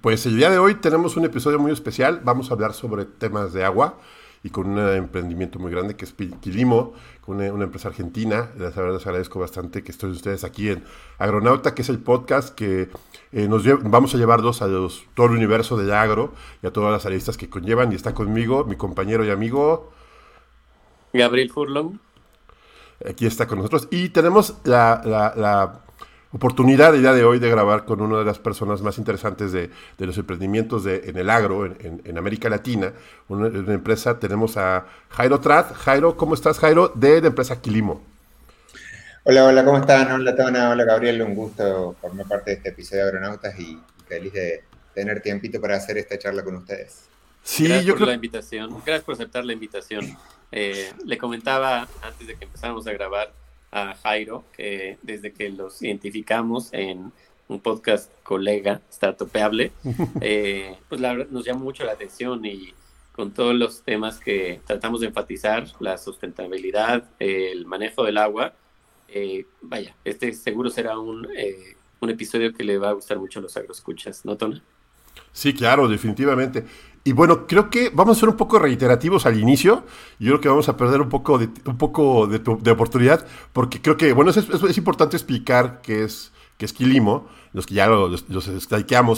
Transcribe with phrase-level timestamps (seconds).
[0.00, 2.20] Pues el día de hoy tenemos un episodio muy especial.
[2.24, 3.98] Vamos a hablar sobre temas de agua
[4.42, 8.50] y con un emprendimiento muy grande que es Quilimo, con una, una empresa argentina.
[8.58, 10.82] Les, les agradezco bastante que estén ustedes aquí en
[11.18, 12.88] Agronauta, que es el podcast que
[13.32, 16.90] eh, nos vamos a llevarlos a los- todo el universo del agro y a todas
[16.90, 17.92] las aristas que conllevan.
[17.92, 19.92] Y está conmigo mi compañero y amigo,
[21.12, 21.98] Gabriel Furlong.
[23.06, 23.86] aquí está con nosotros.
[23.90, 25.80] Y tenemos la, la- la
[26.32, 29.70] oportunidad el día de hoy de grabar con una de las personas más interesantes de,
[29.98, 32.92] de los emprendimientos de, en el agro, en, en- en América Latina.
[33.28, 35.72] Una, una empresa, tenemos a Jairo Trat.
[35.74, 36.88] Jairo, ¿cómo estás, Jairo?
[36.94, 38.02] De la empresa Quilimo.
[39.24, 40.10] Hola, hola, ¿cómo están?
[40.10, 41.22] Hola, Tona, hola, Gabriel.
[41.22, 45.76] Un gusto formar parte de este episodio de Agronautas y feliz de tener tiempito para
[45.76, 47.04] hacer esta charla con ustedes.
[47.44, 48.70] Sí, Gracias yo por la creo invitación.
[48.84, 50.16] Gracias por aceptar la invitación.
[50.50, 53.32] Eh, le comentaba antes de que empezáramos a grabar
[53.72, 57.12] a Jairo que desde que los identificamos en
[57.48, 59.72] un podcast colega, Startupeable,
[60.20, 62.72] eh, pues la nos llama mucho la atención y
[63.12, 68.54] con todos los temas que tratamos de enfatizar, la sustentabilidad, el manejo del agua,
[69.08, 73.38] eh, vaya, este seguro será un, eh, un episodio que le va a gustar mucho
[73.38, 74.62] a los agroescuchas, ¿no, Tona?
[75.32, 76.64] Sí, claro, definitivamente.
[77.04, 79.84] Y bueno, creo que vamos a ser un poco reiterativos al inicio.
[80.20, 83.26] Yo creo que vamos a perder un poco de, un poco de, tu- de oportunidad,
[83.52, 87.26] porque creo que, bueno, es, es- importante explicar qué es, qué es Quilimo.
[87.52, 88.46] Los que ya lo- los, los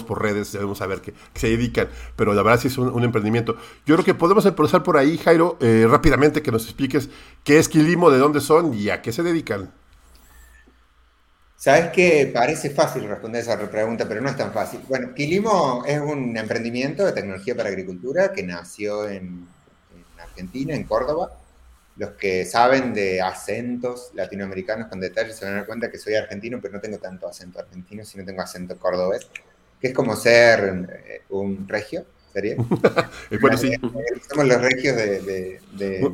[0.02, 3.04] por redes debemos saber que, que se dedican, pero la verdad sí es un, un
[3.04, 3.56] emprendimiento.
[3.86, 7.10] Yo creo que podemos empezar por ahí, Jairo, eh, rápidamente que nos expliques
[7.44, 9.72] qué es Quilimo, de dónde son y a qué se dedican.
[11.64, 14.80] Sabes que parece fácil responder esa pregunta, pero no es tan fácil.
[14.86, 19.46] Bueno, Quilimo es un emprendimiento de tecnología para agricultura que nació en,
[19.94, 21.32] en Argentina, en Córdoba.
[21.96, 26.14] Los que saben de acentos latinoamericanos con detalle se van a dar cuenta que soy
[26.16, 29.26] argentino, pero no tengo tanto acento argentino, sino tengo acento cordobés,
[29.80, 32.56] que es como ser eh, un regio, ¿sería?
[33.40, 33.72] Bueno, sí,
[34.28, 36.10] Somos los regios de, de- de-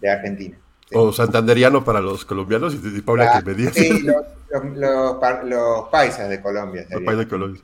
[0.00, 0.56] de Argentina.
[0.94, 3.74] O santanderiano para los colombianos y, y Paula que me digas.
[3.74, 4.16] Sí, los,
[4.50, 6.86] los- los pa- los paisas de Colombia.
[6.90, 7.62] Los de Colombia.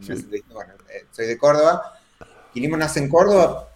[0.00, 0.14] Sí.
[0.52, 1.94] Bueno, eh, soy de Córdoba.
[2.52, 3.68] Quilimo nace en Córdoba,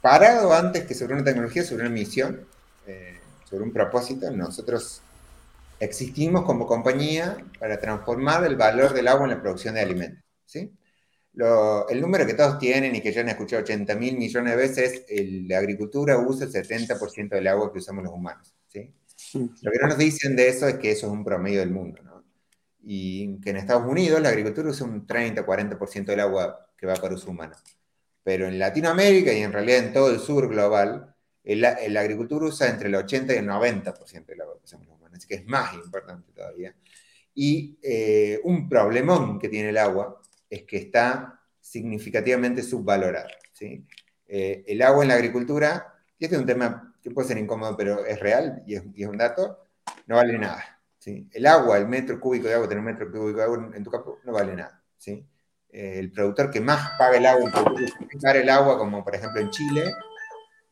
[0.00, 2.40] parado antes que sobre una tecnología, sobre una misión,
[2.86, 4.30] eh, sobre un propósito.
[4.30, 5.02] Nosotros
[5.80, 10.24] existimos como compañía para transformar el valor del agua en la producción de alimentos.
[10.46, 10.72] ¿sí?
[11.38, 14.56] Lo- el número que todos tienen y que ya han escuchado 80 mil millones de
[14.56, 18.52] veces es el- la agricultura usa el 70% del agua que usamos los humanos.
[18.66, 18.92] ¿sí?
[19.62, 22.02] Lo que no nos dicen de eso es que eso es un promedio del mundo,
[22.02, 22.24] ¿no?
[22.84, 27.14] Y que en Estados Unidos la agricultura usa un 30-40% del agua que va para
[27.14, 27.54] uso humano.
[28.24, 32.88] Pero en Latinoamérica y en realidad en todo el sur global, la agricultura usa entre
[32.88, 35.18] el 80 y el 90% del agua que usamos los humanos.
[35.18, 36.74] Así que es más importante todavía.
[37.34, 40.20] Y eh, un problemón que tiene el agua
[40.50, 43.28] es que está significativamente subvalorado.
[43.52, 43.84] ¿sí?
[44.26, 47.76] Eh, el agua en la agricultura, y este es un tema que puede ser incómodo,
[47.76, 49.62] pero es real y es, un dato,
[50.06, 50.80] no vale nada.
[50.98, 51.28] ¿sí?
[51.32, 53.90] El agua, el metro cúbico de agua, tener un metro cúbico de agua en, tu
[53.90, 54.82] campo, no vale nada.
[54.96, 55.26] ¿sí?
[55.70, 59.50] Eh, el productor que más paga el agua, pagar el agua, como por ejemplo en
[59.50, 59.92] Chile,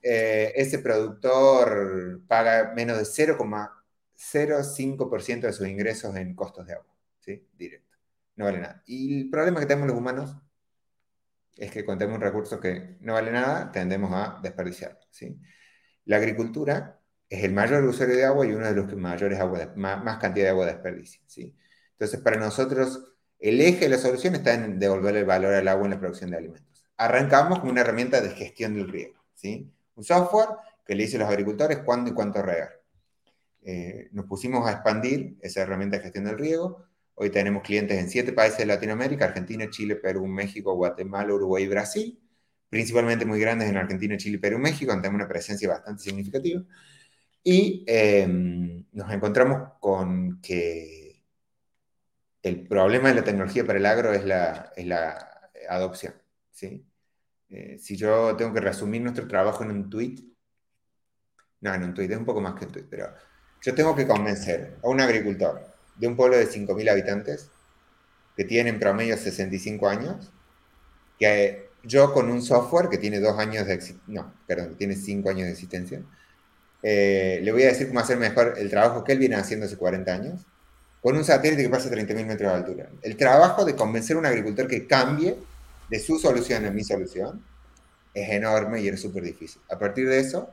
[0.02, 7.46] eh, ese productor paga menos de 0,05% de sus ingresos en costos de agua, ¿sí?
[7.58, 7.85] Directo.
[8.36, 8.82] No vale nada.
[8.86, 10.36] Y el problema que tenemos los humanos
[11.56, 15.40] es que cuando tenemos un recurso que no vale nada, tendemos a desperdiciarlo, ¿sí?
[16.04, 19.58] La agricultura es el mayor usuario de agua y uno de los que mayores agua
[19.60, 21.56] de- más, más cantidad de agua desperdicia, ¿sí?
[21.92, 25.84] Entonces, para nosotros, el eje de la solución está en devolver el valor al agua
[25.86, 26.86] en la producción de alimentos.
[26.96, 29.72] Arrancamos con una herramienta de gestión del riego, ¿sí?
[29.94, 30.48] Un software
[30.84, 32.80] que le dice a los agricultores cuándo y cuánto regar.
[33.62, 36.84] Eh, nos pusimos a expandir esa herramienta de gestión del riego.
[37.18, 41.68] Hoy tenemos clientes en siete países de Latinoamérica, Argentina, Chile, Perú, México, Guatemala, Uruguay y
[41.68, 42.20] Brasil.
[42.68, 46.62] Principalmente muy grandes en Argentina, Chile, Perú, México, tenemos una presencia bastante significativa.
[47.42, 48.26] Y eh,
[48.92, 51.24] nos encontramos con que
[52.42, 56.14] el problema de la tecnología para el agro es la, es la adopción.
[56.50, 56.84] ¿sí?
[57.48, 60.16] Eh, si yo tengo que resumir nuestro trabajo en un tweet,
[61.62, 63.08] no, en un tuit, es un poco más que un tuit, pero
[63.62, 67.50] yo tengo que convencer a un agricultor de un pueblo de 5.000 habitantes
[68.36, 70.30] que tiene en promedio 65 años,
[71.18, 75.46] que yo con un software que tiene dos años de no, perdón, tiene cinco años
[75.46, 76.02] de existencia,
[76.82, 79.76] eh, le voy a decir cómo hacer mejor el trabajo que él viene haciendo hace
[79.76, 80.46] 40 años,
[81.00, 82.88] con un satélite que pasa a 30.000 metros de altura.
[83.02, 85.36] El trabajo de convencer a un agricultor que cambie
[85.88, 87.42] de su solución a mi solución
[88.12, 89.60] es enorme y es súper difícil.
[89.70, 90.50] A partir de eso,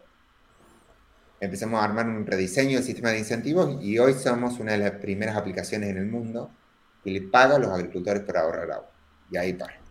[1.44, 4.92] empezamos a armar un rediseño del sistema de incentivos y hoy somos una de las
[4.92, 6.50] primeras aplicaciones en el mundo
[7.04, 8.90] que le paga a los agricultores por ahorrar agua.
[9.30, 9.84] Y ahí para.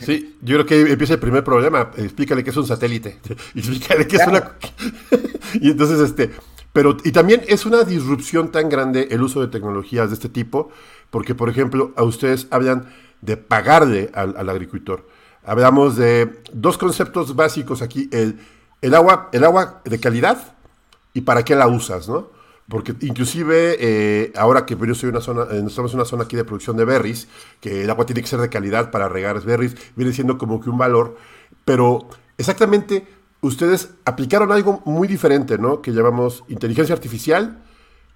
[0.00, 1.92] Sí, yo creo que empieza el primer problema.
[1.96, 3.18] Explícale que es un satélite.
[3.54, 4.56] Explícale que es una.
[5.54, 6.30] y entonces, este.
[6.72, 10.70] Pero, y también es una disrupción tan grande el uso de tecnologías de este tipo,
[11.10, 12.92] porque, por ejemplo, a ustedes hablan
[13.22, 15.08] de pagarle al, al agricultor.
[15.44, 18.40] Hablamos de dos conceptos básicos aquí: el,
[18.82, 20.55] el, agua, el agua de calidad
[21.16, 22.28] y para qué la usas, ¿no?
[22.68, 26.36] Porque inclusive eh, ahora que yo soy una zona, eh, estamos en una zona aquí
[26.36, 27.26] de producción de berries,
[27.58, 30.68] que el agua tiene que ser de calidad para regar berries, viene siendo como que
[30.68, 31.16] un valor,
[31.64, 33.06] pero exactamente
[33.40, 35.80] ustedes aplicaron algo muy diferente, ¿no?
[35.80, 37.64] Que llamamos inteligencia artificial,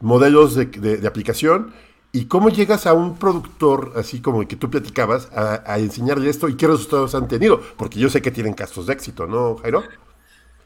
[0.01, 1.73] modelos de, de, aplicación,
[2.13, 6.29] y cómo llegas a un productor, así como el que tú platicabas, a, a, enseñarle
[6.29, 9.57] esto y qué resultados han tenido, porque yo sé que tienen casos de éxito, ¿no,
[9.57, 9.85] Jairo?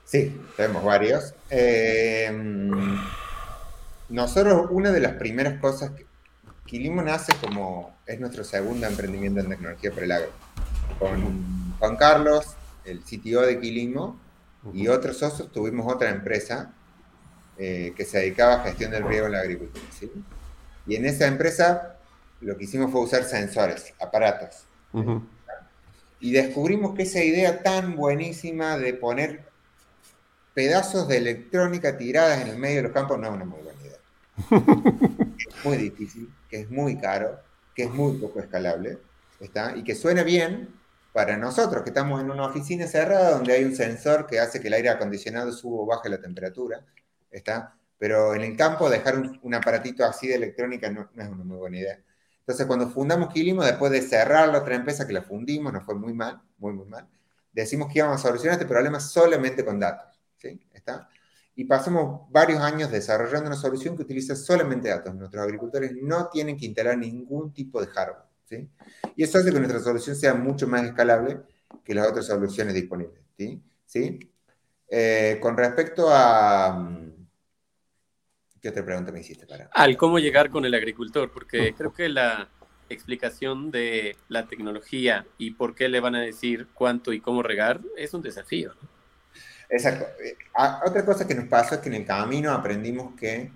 [0.04, 1.34] Sí, tenemos varios.
[1.50, 2.30] Eh,
[4.08, 6.06] nosotros, una de las primeras cosas que
[6.66, 10.30] Quilimo nace como, es nuestro segundo emprendimiento en tecnología para el agro.
[10.98, 12.54] Con Juan Carlos,
[12.84, 14.18] el CTO de Quilimo,
[14.72, 16.72] y otros socios tuvimos otra empresa
[17.58, 19.84] eh, que se dedicaba a gestión del riego en la agricultura.
[19.98, 20.10] ¿sí?
[20.86, 21.96] Y en esa empresa
[22.40, 24.64] lo que hicimos fue usar sensores, aparatos.
[24.92, 25.22] Uh -huh.
[26.20, 29.44] Y descubrimos que esa idea tan buenísima de poner
[30.54, 33.80] pedazos de electrónica tiradas en el medio de los campos no es una muy buena
[33.82, 33.98] idea.
[35.48, 37.38] es muy difícil, que es muy caro,
[37.74, 38.98] que es muy poco escalable,
[39.40, 39.76] ¿está?
[39.76, 40.68] Y que suena bien
[41.12, 44.68] para nosotros, que estamos en una oficina cerrada donde hay un sensor que hace que
[44.68, 46.84] el aire acondicionado suba o baje la temperatura,
[47.30, 47.76] ¿está?
[47.98, 51.44] Pero en el campo dejar un, un aparatito así de electrónica no, no, es una
[51.44, 52.00] muy buena idea.
[52.40, 55.94] Entonces, cuando fundamos Quilimo, después de cerrar la otra empresa que la fundimos, nos fue
[55.94, 57.08] muy mal, muy, muy mal,
[57.52, 60.13] decimos que íbamos a solucionar este problema solamente con datos.
[60.44, 60.60] ¿Sí?
[60.72, 61.08] ¿Está?
[61.56, 65.14] Y pasamos varios años desarrollando una solución que utiliza solamente datos.
[65.14, 68.24] Nuestros agricultores no tienen que instalar ningún tipo de hardware.
[68.44, 68.68] ¿sí?
[69.16, 71.40] Y eso hace que nuestra solución sea mucho más escalable
[71.84, 73.20] que las otras soluciones disponibles.
[73.38, 73.62] ¿sí?
[73.86, 74.18] ¿Sí?
[74.88, 77.00] Eh, con respecto a...
[78.60, 79.46] ¿Qué otra pregunta me hiciste?
[79.46, 79.68] Para?
[79.72, 82.48] Al cómo llegar con el agricultor, porque creo que la
[82.88, 87.80] explicación de la tecnología y por qué le van a decir cuánto y cómo regar
[87.96, 88.74] es un desafío.
[88.80, 88.93] ¿no?
[89.68, 90.06] Exacto.
[90.86, 93.50] Otra cosa que nos pasó es que en el camino aprendimos que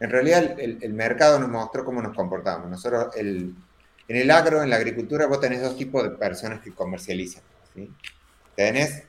[0.00, 2.70] en realidad el, el mercado nos mostró cómo nos comportamos.
[2.70, 3.54] Nosotros, el,
[4.08, 7.42] en el agro, en la agricultura, vos tenés dos tipos de personas que comercializan.
[7.74, 7.90] ¿sí?
[8.56, 9.04] Tenés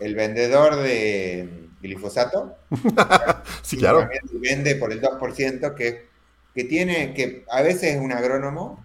[0.00, 2.56] el vendedor de glifosato,
[3.62, 4.08] sí, claro.
[4.08, 6.08] que vende por el 2%, que,
[6.54, 8.84] que tiene, que a veces es un agrónomo,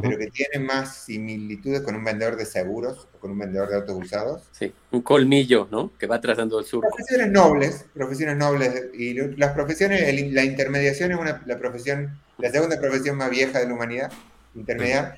[0.00, 3.76] pero que tiene más similitudes con un vendedor de seguros o con un vendedor de
[3.76, 4.42] autos usados.
[4.52, 5.92] Sí, un colmillo, ¿no?
[5.98, 6.80] Que va trazando el sur.
[6.80, 8.84] Profesiones nobles, profesiones nobles.
[8.94, 13.58] Y las profesiones, el, la intermediación es una, la profesión, la segunda profesión más vieja
[13.58, 14.12] de la humanidad,
[14.54, 15.16] intermediar,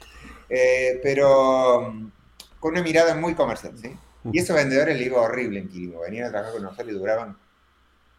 [0.49, 2.11] eh, pero um,
[2.59, 3.97] con una mirada muy comercial, ¿sí?
[4.33, 6.01] Y esos vendedores le digo horrible en Quilimo.
[6.01, 7.37] Venían a trabajar con nosotros y duraban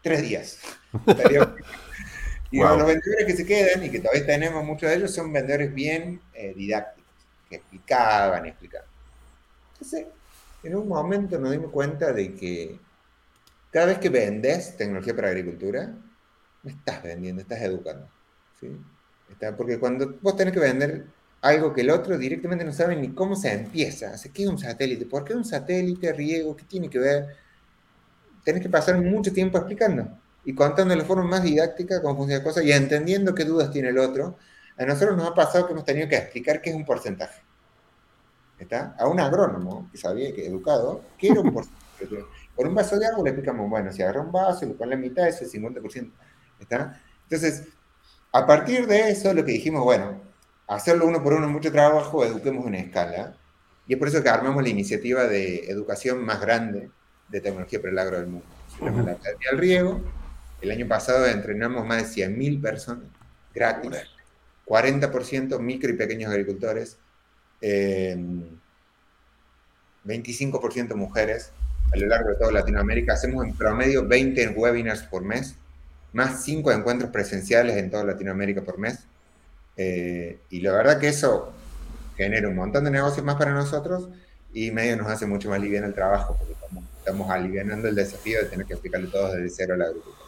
[0.02, 0.58] tres días.
[2.56, 2.78] Y wow.
[2.78, 6.22] los vendedores que se quedan, y que todavía tenemos muchos de ellos, son vendedores bien
[6.32, 7.12] eh, didácticos,
[7.50, 8.88] que explicaban y explicaban.
[9.74, 10.06] Entonces,
[10.62, 12.78] en un momento nos dimos cuenta de que
[13.70, 15.92] cada vez que vendes tecnología para agricultura,
[16.62, 18.08] no estás vendiendo, estás educando.
[18.58, 18.68] ¿sí?
[19.30, 21.04] Está, porque cuando vos tenés que vender
[21.42, 24.12] algo que el otro directamente no sabe ni cómo se empieza.
[24.12, 25.04] O sea, ¿Qué es un satélite?
[25.04, 26.56] ¿Por qué un satélite, riego?
[26.56, 27.36] ¿Qué tiene que ver?
[28.44, 30.08] Tenés que pasar mucho tiempo explicando
[30.46, 33.68] y contando de la forma más didáctica cómo funciona la cosa y entendiendo qué dudas
[33.72, 34.38] tiene el otro.
[34.78, 37.42] A nosotros nos ha pasado que hemos tenido que explicar qué es un porcentaje.
[38.56, 38.94] ¿Está?
[38.96, 42.24] A un agrónomo que sabía que educado, ¿qué era un porcentaje?
[42.54, 44.92] Por un vaso de agua le explicamos, bueno, si agarra un vaso y le pone
[44.92, 46.12] la mitad, eso es 50%.
[46.60, 47.02] ¿Está?
[47.24, 47.64] Entonces,
[48.30, 50.20] a partir de eso, lo que dijimos, bueno,
[50.68, 53.36] hacerlo uno por uno es mucho trabajo, eduquemos en escala.
[53.88, 56.88] Y es por eso que armamos la iniciativa de educación más grande
[57.28, 58.46] de tecnología para el agro del mundo.
[58.78, 59.18] Se llama uh -huh.
[59.24, 60.00] la del Riego,
[60.60, 63.04] el año pasado entrenamos más de 100.000 personas
[63.54, 63.90] gratis,
[64.66, 66.98] 40% micro y pequeños agricultores,
[67.60, 68.16] eh,
[70.04, 71.52] 25% mujeres,
[71.92, 73.14] a lo largo de toda Latinoamérica.
[73.14, 75.56] Hacemos en promedio 20 webinars por mes,
[76.12, 79.00] más 5 encuentros presenciales en toda Latinoamérica por mes.
[79.76, 81.52] Eh, y la verdad que eso
[82.16, 84.08] genera un montón de negocios más para nosotros
[84.52, 86.54] y medio nos hace mucho más liviano el trabajo, porque
[86.98, 90.25] estamos, aliviando el desafío de tener que explicarle todo desde cero a la agricultura.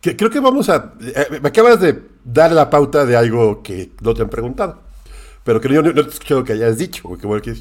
[0.00, 0.94] Creo que vamos a...
[1.00, 4.80] Eh, me acabas de dar la pauta de algo que no te han preguntado,
[5.44, 7.52] pero que yo no, te he escuchado que hayas dicho, porque bueno, que.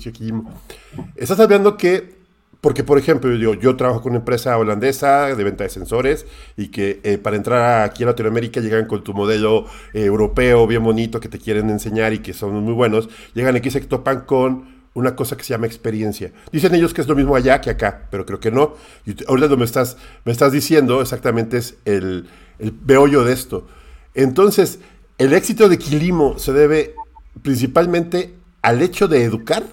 [1.15, 2.17] Estás hablando que
[2.62, 6.25] porque, por ejemplo, yo, yo trabajo con una empresa holandesa de venta de sensores
[6.58, 10.84] y que eh, para entrar aquí a Latinoamérica llegan con tu modelo eh, europeo bien
[10.84, 13.10] bonito que te quieren enseñar y que son muy buenos.
[13.36, 16.32] Llegan aquí y se topan con una cosa que se llama experiencia.
[16.51, 18.75] Dicen ellos que es lo mismo allá que acá, pero creo que no.
[19.06, 22.27] Y ahorita lo me estás, me estás diciendo exactamente es el,
[22.58, 23.68] el beollo de esto.
[24.16, 24.80] Entonces,
[25.20, 26.96] ¿el éxito de Quilimo se debe
[27.44, 29.63] principalmente al hecho de educar?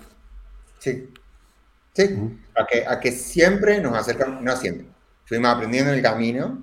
[0.79, 1.09] Sí.
[1.95, 2.03] Sí,
[2.57, 4.89] a, que, a que siempre nos acercamos, no siempre,
[5.27, 6.59] fuimos aprendiendo en el camino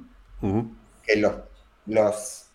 [1.03, 1.34] que los,
[1.86, 2.48] los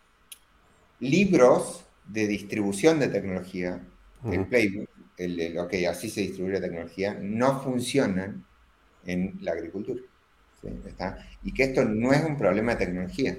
[1.01, 3.81] libros de distribución de tecnología,
[4.31, 8.44] el playbook, el, ok, así se distribuye la tecnología, no funcionan
[9.04, 10.00] en la agricultura.
[11.42, 13.37] Y que esto no es un problema de tecnología.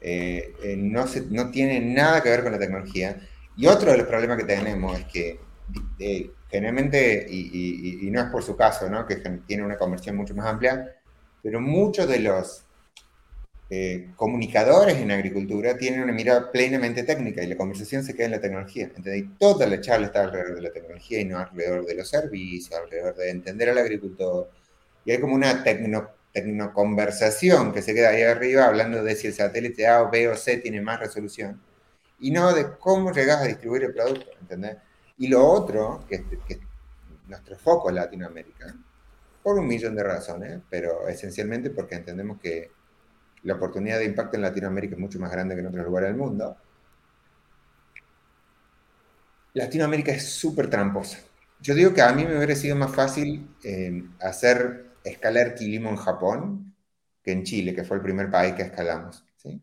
[0.00, 3.20] Eh, eh, no, no tiene nada que ver con la tecnología.
[3.56, 5.40] Y otro de los problemas que tenemos es que
[5.98, 9.16] eh, generalmente, y, no es por su caso, que
[9.46, 10.94] tiene una conversión mucho más amplia,
[11.42, 12.64] pero muchos de los
[13.70, 18.32] eh, comunicadores en agricultura tienen una mirada plenamente técnica y la conversación se queda en
[18.32, 18.84] la tecnología.
[18.84, 22.80] Entonces, toda la charla está alrededor de la tecnología y no alrededor de los servicios,
[22.80, 24.50] alrededor de entender al agricultor.
[25.04, 29.34] Y hay como una tecno, tecnoconversación que se queda ahí arriba hablando de si el
[29.34, 31.60] satélite A o B o C tiene más resolución
[32.20, 34.76] y no de cómo llegas a distribuir el producto, ¿entendés?
[35.18, 36.16] Y lo otro, que,
[36.48, 36.58] es
[37.26, 38.74] nuestro foco en Latinoamérica,
[39.42, 42.70] por un millón de razones, pero esencialmente porque entendemos que
[43.42, 46.18] la oportunidad de impacto en Latinoamérica es mucho más grande que en otros lugares del
[46.18, 46.56] mundo.
[49.54, 51.18] Latinoamérica es súper tramposa.
[51.60, 55.96] Yo digo que a mí me hubiera sido más fácil eh, hacer escalar Quilimo en
[55.96, 56.74] Japón
[57.22, 59.24] que en Chile, que fue el primer país que escalamos.
[59.36, 59.60] ¿sí?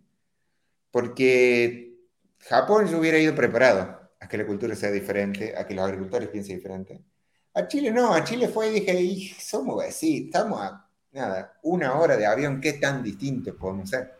[0.92, 1.96] Porque
[2.40, 6.30] Japón yo hubiera ido preparado a que la cultura sea diferente, a que los agricultores
[6.30, 7.02] piensen diferente.
[7.54, 10.85] A Chile no, a Chile fue y dije, somos así, estamos a
[11.16, 14.12] nada, una hora de avión, ¿qué tan distintos podemos ser?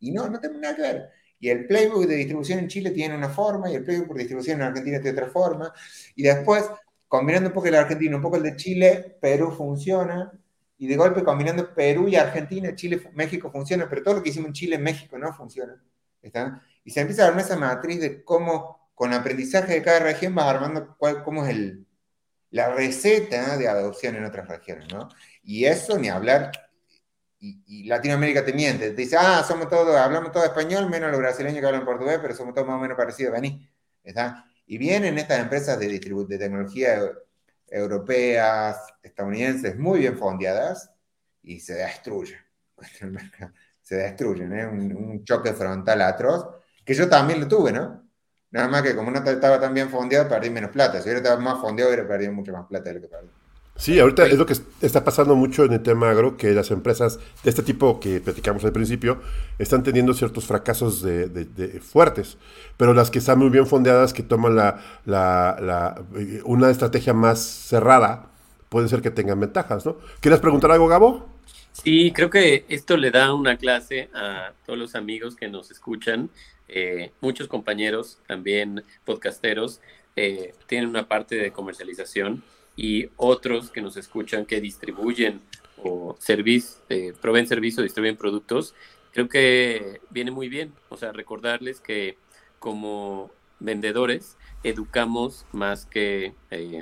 [0.00, 1.10] Y no, no tenemos nada que ver.
[1.38, 4.60] Y el playbook de distribución en Chile tiene una forma y el playbook por distribución
[4.60, 5.72] en Argentina tiene otra forma.
[6.14, 6.68] Y después,
[7.08, 10.32] combinando un poco el argentino, un poco el de Chile, Perú funciona.
[10.78, 14.48] Y de golpe, combinando Perú y Argentina, Chile, México funciona, pero todo lo que hicimos
[14.48, 15.80] en Chile, México no funciona.
[16.20, 16.62] ¿Está?
[16.84, 20.46] Y se empieza a armar esa matriz de cómo con aprendizaje de cada región vas
[20.46, 21.86] armando cuál, cómo es el,
[22.50, 25.08] la receta de adopción en otras regiones, ¿no?
[25.42, 26.52] Y eso ni hablar,
[27.38, 31.60] y, Latinoamérica te miente, te dice, ah, somos todos, hablamos todo español, menos los brasileños
[31.60, 33.68] que hablan portugués, pero somos todos más o menos parecidos, vení,
[34.04, 34.44] ¿está?
[34.66, 37.00] Y vienen estas empresas de, de tecnología
[37.66, 40.90] europeas, estadounidenses, muy bien fondeadas,
[41.42, 42.38] y se destruyen.
[43.82, 44.66] Se destruyen, ¿eh?
[44.66, 46.46] un, choque frontal atroz,
[46.84, 48.08] que yo también lo tuve, ¿no?
[48.52, 50.98] Nada más que como no estaba tan bien fondeado, perdí menos plata.
[50.98, 53.28] Si hubiera estado más fondeado, hubiera perdido mucho más plata de lo que perdí.
[53.76, 57.18] Sí, ahorita es lo que está pasando mucho en el tema agro, que las empresas
[57.42, 59.20] de este tipo que platicamos al principio
[59.58, 62.36] están teniendo ciertos fracasos de, fuertes,
[62.76, 66.04] pero las que están muy bien fondeadas, que toman la,
[66.44, 68.30] una estrategia más cerrada,
[68.68, 69.96] puede ser que tengan ventajas, ¿no?
[70.20, 71.26] ¿Quieres preguntar algo, Gabo?
[71.72, 76.28] Sí, creo que esto le da una clase a todos los amigos que nos escuchan
[76.68, 79.80] eh, muchos compañeros, también podcasteros,
[80.14, 82.44] eh, tienen una parte de comercialización
[82.76, 85.40] y otros que nos escuchan que distribuyen
[85.84, 86.16] o
[86.88, 88.74] eh, proveen servicio, distribuyen productos,
[89.12, 90.72] creo que viene muy bien.
[90.88, 92.16] O sea, recordarles que
[92.58, 96.34] como vendedores educamos más que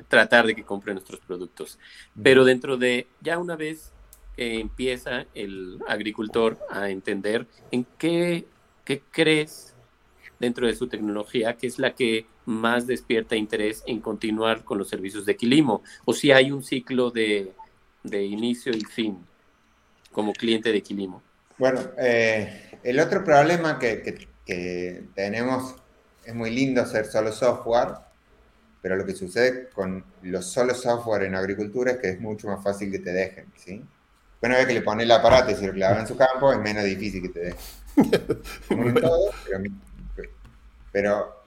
[0.09, 1.79] tratar de que compren nuestros productos.
[2.23, 3.93] Pero dentro de, ya una vez
[4.37, 8.47] que empieza el agricultor a entender en qué,
[8.85, 9.75] qué crees
[10.39, 14.89] dentro de su tecnología, que es la que más despierta interés en continuar con los
[14.89, 17.53] servicios de Quilimo, o si hay un ciclo de,
[18.05, 19.19] inicio y fin
[20.13, 21.23] como cliente de Quilimo.
[21.57, 24.29] Bueno, eh, el otro problema que,
[25.15, 25.77] tenemos
[26.25, 27.95] es muy lindo hacer solo software,
[28.83, 32.65] pero lo que sucede con los solo software en agricultura es que es mucho más
[32.65, 33.85] fácil que te dejen, ¿sí?
[34.43, 36.59] Una vez que le pones el aparato y se lo clava en su campo, es
[36.59, 37.61] menos difícil que te dejen.
[39.01, 39.61] todo, pero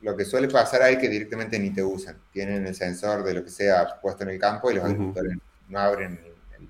[0.01, 2.17] lo que suele pasar ahí es que directamente ni te usan.
[2.31, 5.37] Tienen el sensor de lo que sea puesto en el campo y los agricultores
[5.69, 6.19] no abren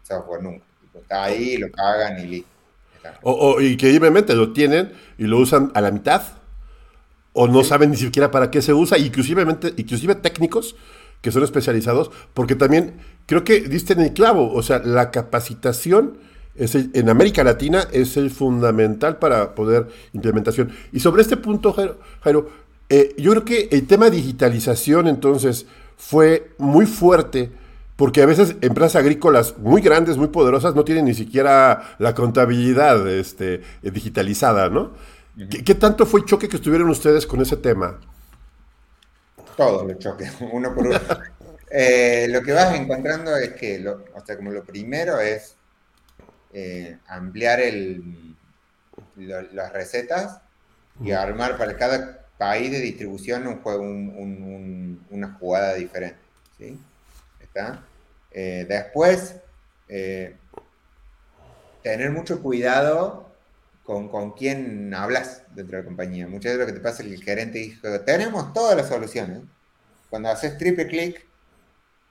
[0.03, 0.65] software nunca.
[0.93, 2.49] Está ahí, lo pagan y listo.
[3.21, 6.21] O, que obviamente lo tienen y lo usan a la mitad.
[7.33, 9.43] O no saben ni siquiera para qué se usa, inclusive,
[9.75, 10.75] inclusive técnicos
[11.21, 16.17] que son especializados, porque también creo que diste en el clavo, o sea, la capacitación
[16.55, 20.71] es en América Latina es el fundamental para poder implementación.
[20.91, 21.73] Y sobre este punto,
[22.21, 22.49] Jairo,
[22.89, 25.65] eh, yo creo que el tema digitalización entonces
[25.97, 27.51] fue muy fuerte
[27.95, 33.07] porque a veces empresas agrícolas muy grandes, muy poderosas, no tienen ni siquiera la contabilidad
[33.07, 34.93] este, digitalizada, ¿no?
[35.65, 37.99] ¿Qué, tanto fue el choque que estuvieron ustedes con ese tema?
[39.55, 40.99] Todo el choque, uno por uno.
[41.69, 45.55] Eh, lo que vas encontrando es que, lo, o sea, como lo primero es
[46.51, 48.35] eh, ampliar el,
[49.15, 50.39] las recetas
[51.03, 56.19] y armar para cada país de distribución un juego, una jugada diferente.
[56.57, 56.77] ¿sí?
[57.39, 57.85] ¿Está?
[58.31, 59.35] Eh, después,
[59.87, 60.35] eh,
[61.81, 63.31] tener mucho cuidado
[63.85, 66.27] con, con quién hablas dentro de la compañía.
[66.27, 69.39] Muchas veces lo que te pasa es que el gerente dijo, tenemos todas las soluciones.
[70.09, 71.25] Cuando haces triple clic,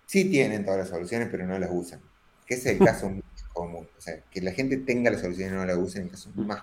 [0.07, 2.01] sí tienen todas las soluciones, pero no las usan.
[2.47, 3.13] Que es el caso
[3.53, 3.87] común.
[3.99, 6.31] O sea, que la gente tenga las soluciones y no las use en el caso
[6.37, 6.63] más.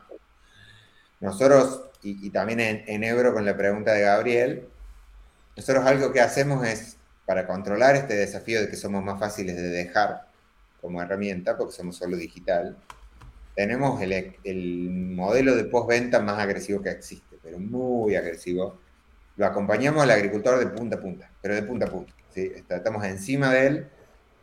[1.19, 4.67] Nosotros, y, también en, en Ebro con la pregunta de Gabriel,
[5.55, 9.69] nosotros algo que hacemos es para controlar este desafío de que somos más fáciles de
[9.69, 10.25] dejar
[10.81, 12.77] como herramienta, porque somos solo digital,
[13.55, 18.79] tenemos el, modelo de postventa más agresivo que existe, pero muy agresivo.
[19.35, 22.13] Lo acompañamos al agricultor de punta a punta, pero de punta a punta.
[22.33, 22.51] ¿sí?
[22.69, 23.87] Estamos encima de él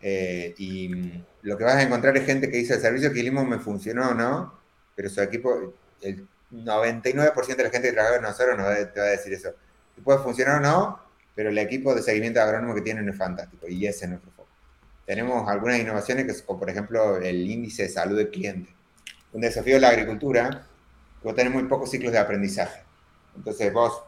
[0.03, 3.47] eh, y lo que vas a encontrar es gente que dice el servicio que hicimos
[3.47, 4.53] me funcionó o no,
[4.95, 9.07] pero su equipo, el 99% de la gente que trabaja con nosotros nos te va
[9.07, 9.55] a decir eso.
[9.95, 11.01] Si puede funcionar o no,
[11.35, 14.49] pero el equipo de seguimiento agrónomo que tienen es fantástico y ese es nuestro foco.
[15.05, 18.75] Tenemos algunas innovaciones que como por ejemplo el índice de salud del cliente.
[19.33, 20.67] Un desafío de la agricultura,
[21.23, 22.83] vos tenés muy pocos ciclos de aprendizaje.
[23.37, 24.03] Entonces vos,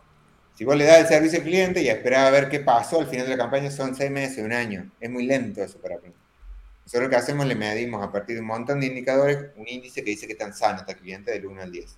[0.54, 3.06] si vos le das el servicio al cliente y esperás a ver qué pasó al
[3.06, 4.90] final de la campaña, son seis meses, un año.
[4.98, 6.18] Es muy lento eso para aprender.
[6.84, 10.02] Nosotros lo que hacemos, le medimos a partir de un montón de indicadores un índice
[10.02, 11.96] que dice que tan sano está el cliente del 1 al 10.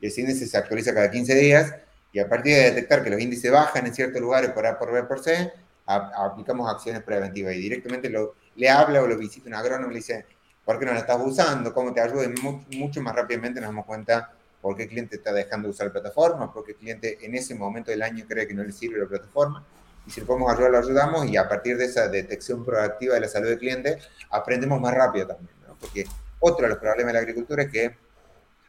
[0.00, 1.74] Y ese índice se actualiza cada 15 días
[2.12, 4.92] y a partir de detectar que los índices bajan en ciertos lugares por A por
[4.92, 5.52] B por C,
[5.86, 10.00] aplicamos acciones preventivas y directamente lo, le habla o lo visita un agrónomo y le
[10.00, 10.26] dice,
[10.64, 11.72] ¿por qué no la estás usando?
[11.72, 12.28] ¿Cómo te ayuda?
[12.72, 15.92] mucho más rápidamente nos damos cuenta por qué el cliente está dejando de usar la
[15.92, 18.98] plataforma, por qué el cliente en ese momento del año cree que no le sirve
[18.98, 19.64] la plataforma.
[20.06, 23.20] Y si le podemos ayudar, lo ayudamos y a partir de esa detección proactiva de
[23.20, 23.98] la salud del cliente,
[24.30, 25.50] aprendemos más rápido también.
[25.66, 25.76] ¿no?
[25.78, 26.04] Porque
[26.40, 27.96] otro de los problemas de la agricultura es que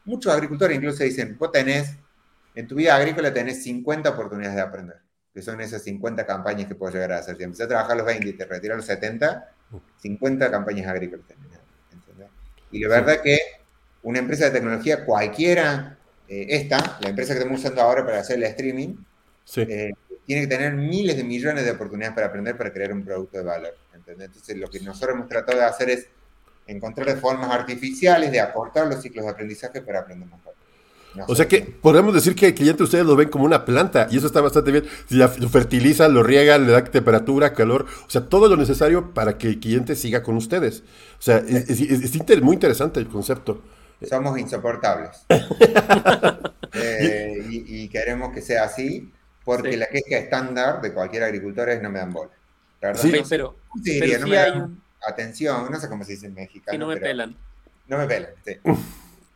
[0.10, 1.96] muchos agricultores incluso dicen, vos tenés
[2.56, 4.98] en tu vida agrícola tenés 50 oportunidades de aprender,
[5.34, 7.38] que son esas 50 campañas que puedes llegar a hacer.
[7.38, 9.52] Si empezás a trabajar los 20 y te retiras a los 70,
[10.02, 11.60] 50 campañas agrícolas tenés.
[12.72, 13.40] Y la verdad que
[14.04, 18.38] una empresa de tecnología cualquiera, eh, esta, la empresa que estamos usando ahora para hacer
[18.38, 18.96] el streaming,
[19.56, 19.92] eh,
[20.26, 23.44] tiene que tener miles de millones de oportunidades para aprender para crear un producto de
[23.44, 23.76] valor.
[23.94, 26.08] Entonces, lo que nosotros hemos tratado de hacer es
[26.72, 30.60] encontrar formas artificiales de aportar los ciclos de aprendizaje para aprender más rápido
[31.28, 34.18] o sea que podemos decir que el cliente ustedes lo ven como una planta y
[34.18, 34.86] eso está bastante bien.
[35.08, 39.38] Si lo fertilizan, lo riegan, le da temperatura, calor, o sea, todo lo necesario para
[39.38, 40.84] que el cliente siga con ustedes.
[41.18, 43.62] O sea, es, muy interesante el concepto.
[44.08, 45.26] Somos insoportables.
[46.72, 49.12] Eh, y, queremos que sea así
[49.44, 52.30] porque la queja estándar de cualquier agricultor es no me dan bola.
[52.94, 56.72] Sí, pero, sí, no me dan atención, no sé cómo se dice en mexicano.
[56.74, 57.36] Sí, no me pelan.
[57.88, 58.58] No me pelan, sí.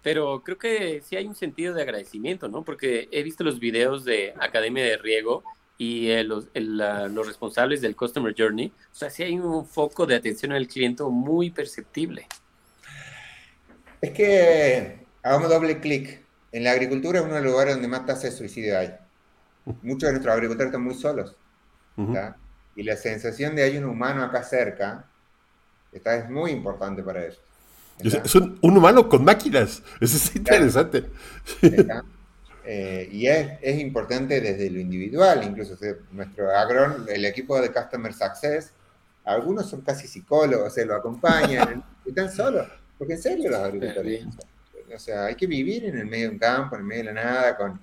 [0.04, 2.64] Pero creo que sí hay un sentido de agradecimiento, ¿no?
[2.64, 5.44] Porque he visto los videos de Academia de Riego
[5.78, 8.68] y eh, los, los, responsables del Customer Journey.
[8.92, 12.28] O sea, sí hay un foco de atención al cliente muy perceptible.
[14.02, 16.22] Es que, hagamos doble clic.
[16.52, 18.94] En la agricultura es uno de los lugares donde más tasa de suicidio hay.
[19.82, 21.36] Muchos de nuestros agricultores están muy solos.
[22.76, 25.08] Y la sensación de hay un humano acá cerca
[25.94, 27.40] está, es muy importante para ellos.
[28.00, 29.82] Es un, humano con máquinas.
[30.02, 31.06] Eso es interesante.
[32.66, 35.78] Eh, y es, es, importante desde lo individual, incluso
[36.12, 38.72] nuestro agron, el equipo de Customer Success,
[39.26, 44.26] algunos son casi psicólogos, se lo acompañan, están solos, porque en serio los agricultores.
[44.94, 47.14] O sea, hay que vivir en el medio de un campo, en el medio de
[47.14, 47.80] la nada, con,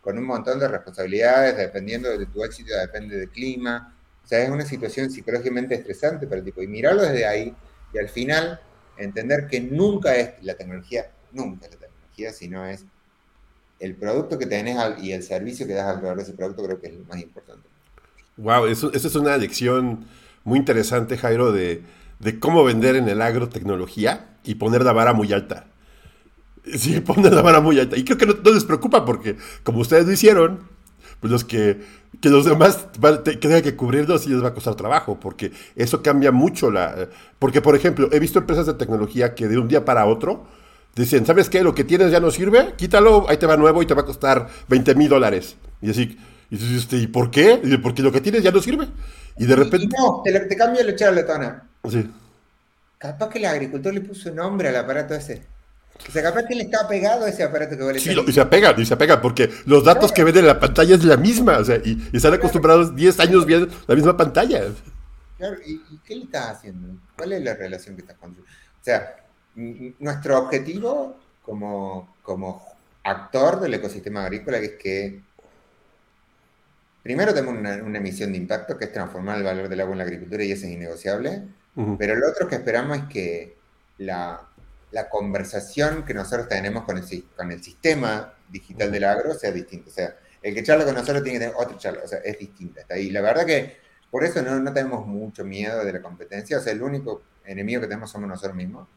[0.00, 3.96] con un montón de responsabilidades, dependiendo de tu éxito, depende del clima.
[4.30, 6.62] Sea, es una situación psicológicamente estresante para el tipo.
[6.62, 7.52] Y mirarlo desde ahí,
[7.92, 8.60] y al final
[8.96, 12.84] entender que nunca es la tecnología, nunca es la tecnología, sino es
[13.80, 16.86] el producto que tenés y el servicio que das alrededor de ese producto, creo que
[16.86, 17.66] es lo más importante.
[18.36, 20.06] Wow, eso, es una lección
[20.44, 21.82] muy interesante, Jairo, de,
[22.20, 25.66] de cómo vender en el agrotecnología y poner la vara muy alta.
[26.72, 27.96] Sí, poner la vara muy alta.
[27.96, 30.68] Y creo que no, les preocupa porque, como ustedes lo hicieron,
[31.20, 31.80] pues los que,
[32.20, 32.86] que los demás
[33.24, 37.08] que tengan que cubrirlos sí les va a costar trabajo, porque eso cambia mucho la...
[37.38, 40.46] Porque, por ejemplo, he visto empresas de tecnología que de un día para otro
[40.96, 41.62] dicen, ¿sabes qué?
[41.62, 44.06] Lo que tienes ya no sirve, quítalo, ahí te va nuevo y te va a
[44.06, 45.56] costar 20 mil dólares.
[45.80, 46.18] Y así,
[46.50, 47.60] y dices, ¿y por qué?
[47.82, 48.88] porque lo que tienes ya no sirve.
[49.38, 49.88] Y de repente...
[49.96, 51.68] no, te, te cambia el echar letona.
[51.88, 52.10] Sí.
[52.98, 55.42] Capaz que el agricultor le puso nombre al aparato ese.
[56.08, 58.00] O sea, capaz que le estaba pegado ese aparato que vale.
[58.00, 60.94] Sí, y se apegan, y se apegan, porque los datos que ven en la pantalla
[60.94, 64.62] es la misma, o sea, y, están acostumbrados 10 años viendo la misma pantalla.
[65.38, 66.96] Claro, ¿y, qué le estás haciendo?
[67.16, 68.50] ¿Cuál es la relación que estás construyendo?
[68.80, 69.16] O sea,
[69.54, 72.64] nuestro objetivo como, como
[73.02, 75.20] actor del ecosistema agrícola es que
[77.02, 79.98] primero tenemos una, una, emisión de impacto que es transformar el valor del agua en
[79.98, 81.42] la agricultura y eso es innegociable,
[81.98, 83.56] pero lo otro que esperamos es que
[83.98, 84.40] la,
[84.92, 89.90] la conversación que nosotros tenemos con el, con el sistema digital del agro sea distinta.
[89.90, 92.38] O sea, el que charla con nosotros tiene que tener otro charla, o sea, es
[92.38, 92.80] distinta.
[92.80, 93.10] Está ahí.
[93.10, 93.78] La verdad que
[94.10, 97.80] por eso no, no tenemos mucho miedo de la competencia, o sea, el único enemigo
[97.80, 98.88] que tenemos somos nosotros mismos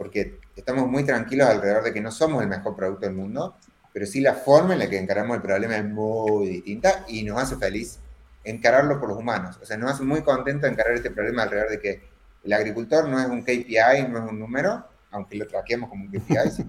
[0.00, 3.54] porque estamos muy tranquilos alrededor de que no somos el mejor producto del mundo,
[3.92, 7.36] pero sí la forma en la que encaramos el problema es muy distinta y nos
[7.36, 7.98] hace feliz
[8.42, 9.58] encararlo por los humanos.
[9.60, 12.02] O sea, nos hace muy contento encarar este problema alrededor de que
[12.42, 16.10] el agricultor no es un KPI, no es un número, aunque lo traquemos como un
[16.10, 16.64] KPI,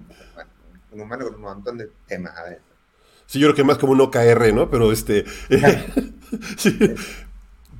[0.92, 2.72] un humano con un montón de temas adentro.
[3.26, 4.70] Sí, yo creo que más como un OKR, ¿no?
[4.70, 5.24] Pero este...
[6.56, 6.78] sí.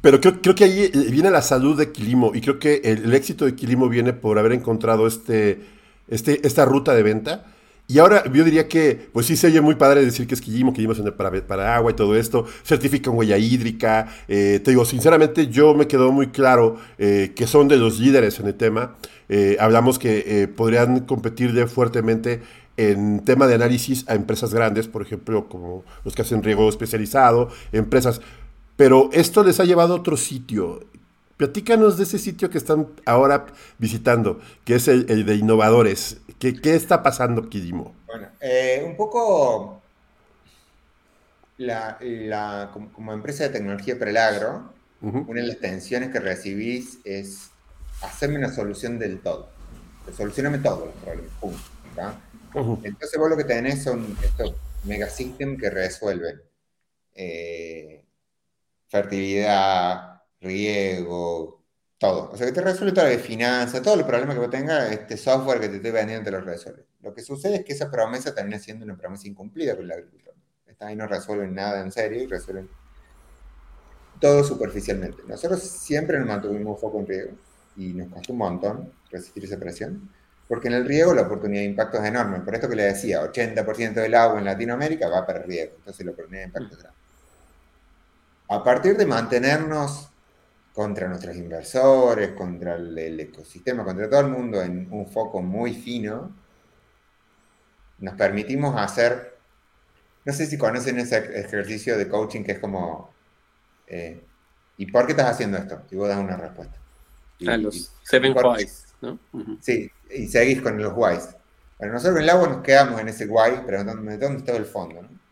[0.01, 3.14] Pero creo, creo, que ahí eh, viene la salud de Quilimo y creo que el,
[3.14, 5.61] éxito de Quilimo viene por haber encontrado este,
[6.09, 7.46] este, esta ruta de venta.
[7.87, 10.72] Y ahora yo diría que, pues sí se oye muy padre decir que es Quilimo,
[10.72, 14.09] Quilimo es para, para agua y todo esto, certifican huella hídrica.
[14.29, 18.40] Eh, te digo, sinceramente yo me quedó muy claro eh, que son de los líderes
[18.40, 18.96] en el tema.
[19.59, 22.42] Hablamos que podrían competir de fuertemente
[22.77, 27.51] en tema de análisis a empresas grandes, por ejemplo, como los que hacen riego especializado,
[27.73, 28.21] empresas
[28.83, 30.85] pero esto les ha llevado a otro sitio.
[31.37, 33.47] Platícanos de ese sitio que están ahora
[33.79, 36.18] visitando, que es el, de innovadores.
[36.40, 37.95] ¿Qué, ¿Qué, está pasando, Kidimo?
[38.09, 39.81] Bueno, eh, un poco
[41.59, 47.52] la, como, empresa de tecnología para el agro, una de las tensiones que recibís es
[48.03, 49.49] hacerme una solución del todo.
[50.17, 51.33] Solucioname todos los problemas.
[52.85, 56.43] Entonces vos lo que tenés son estos megasystems que resuelven
[57.15, 58.05] eh,
[58.88, 61.65] fertilidad, riego,
[61.99, 62.31] todo.
[62.31, 65.17] O sea, que te resuelve todo de finanzas, todos los problemas que vos tengas, este
[65.17, 66.85] software que te estoy vendiendo te lo resuelve.
[67.01, 70.35] Lo que sucede es que esa promesa termina siendo una promesa incumplida con el agricultor.
[70.67, 72.69] Está ahí no resuelven nada en serio y resuelven
[74.21, 75.23] todo superficialmente.
[75.27, 77.33] Nosotros siempre nos mantuvimos foco en riego
[77.77, 80.11] y nos costó un montón resistir esa presión,
[80.49, 82.41] porque en el riego la oportunidad de impacto es enorme.
[82.41, 86.05] Por esto que le decía, 80% del agua en Latinoamérica va para el riego, entonces
[86.05, 87.03] la oportunidad de impacto es grande
[88.53, 90.11] a partir de mantenernos
[90.75, 96.35] contra nuestros inversores, contra el, ecosistema, contra todo el mundo en un foco muy fino,
[97.99, 99.39] nos permitimos hacer,
[100.27, 103.15] no sé si conocen ese ejercicio de coaching que es como,
[103.87, 104.23] eh,
[104.77, 105.83] ¿y por qué estás haciendo esto?
[105.91, 106.82] Y vos das una respuesta.
[107.48, 109.18] A los seven whys, ¿no?
[109.61, 111.37] Sí, y seguís con los whys.
[111.78, 115.02] Bueno, nosotros en el agua nos quedamos en ese why, preguntándonos dónde está el fondo,
[115.02, 115.22] ¿no?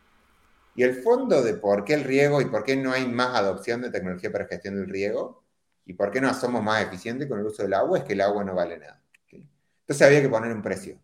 [0.74, 3.82] Y el fondo de por qué el riego y por qué no hay más adopción
[3.82, 5.42] de tecnología para gestión del riego
[5.84, 8.20] y por qué no somos más eficientes con el uso del agua es que el
[8.20, 9.02] agua no vale nada.
[9.30, 10.98] Entonces había que poner un precio.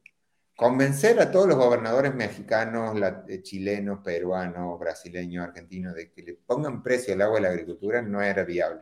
[0.56, 2.96] Convencer a todos los gobernadores mexicanos,
[3.28, 8.00] eh, chilenos, peruanos, brasileños, argentinos de que le pongan precio al agua y la agricultura
[8.00, 8.80] no era viable.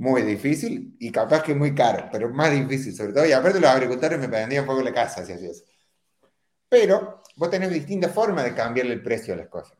[0.00, 3.26] Muy difícil y capaz que muy caro, pero más difícil sobre todo.
[3.26, 5.64] Y aparte los agricultores me vendían poco la casa si hacía eso.
[6.70, 9.76] Pero vos tenés distintas formas de cambiarle el precio a las cosas.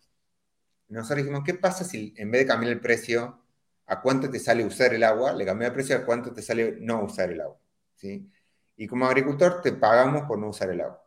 [0.89, 3.43] Nosotros dijimos, ¿qué pasa si en vez de cambiar el precio
[3.87, 6.77] a cuánto te sale usar el agua, le cambiamos el precio a cuánto te sale
[6.81, 7.59] no usar el agua?
[7.95, 8.31] ¿sí?
[8.77, 11.03] Y como agricultor te pagamos por no usar el agua.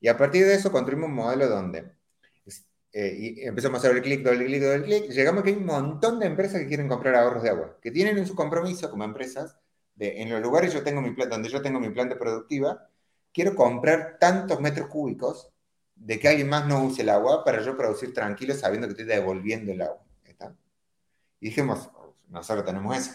[0.00, 1.96] Y a partir de eso construimos un modelo donde
[2.92, 5.56] eh, y empezamos a hacer el clic, doble clic, doble clic, llegamos a que hay
[5.56, 8.90] un montón de empresas que quieren comprar ahorros de agua, que tienen en su compromiso
[8.90, 9.56] como empresas
[9.94, 12.88] de en los lugares donde yo tengo mi planta productiva,
[13.32, 15.50] quiero comprar tantos metros cúbicos
[15.94, 19.06] de que alguien más no use el agua para yo producir tranquilo sabiendo que estoy
[19.06, 20.04] devolviendo el agua.
[20.24, 20.54] ¿está?
[21.40, 21.90] Y dijimos,
[22.28, 23.12] nosotros tenemos eso.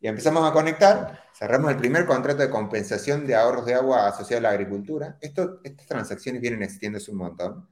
[0.00, 4.38] Y empezamos a conectar, cerramos el primer contrato de compensación de ahorros de agua asociado
[4.38, 5.18] a la agricultura.
[5.20, 7.68] Estas transacciones vienen existiendo hace un montón,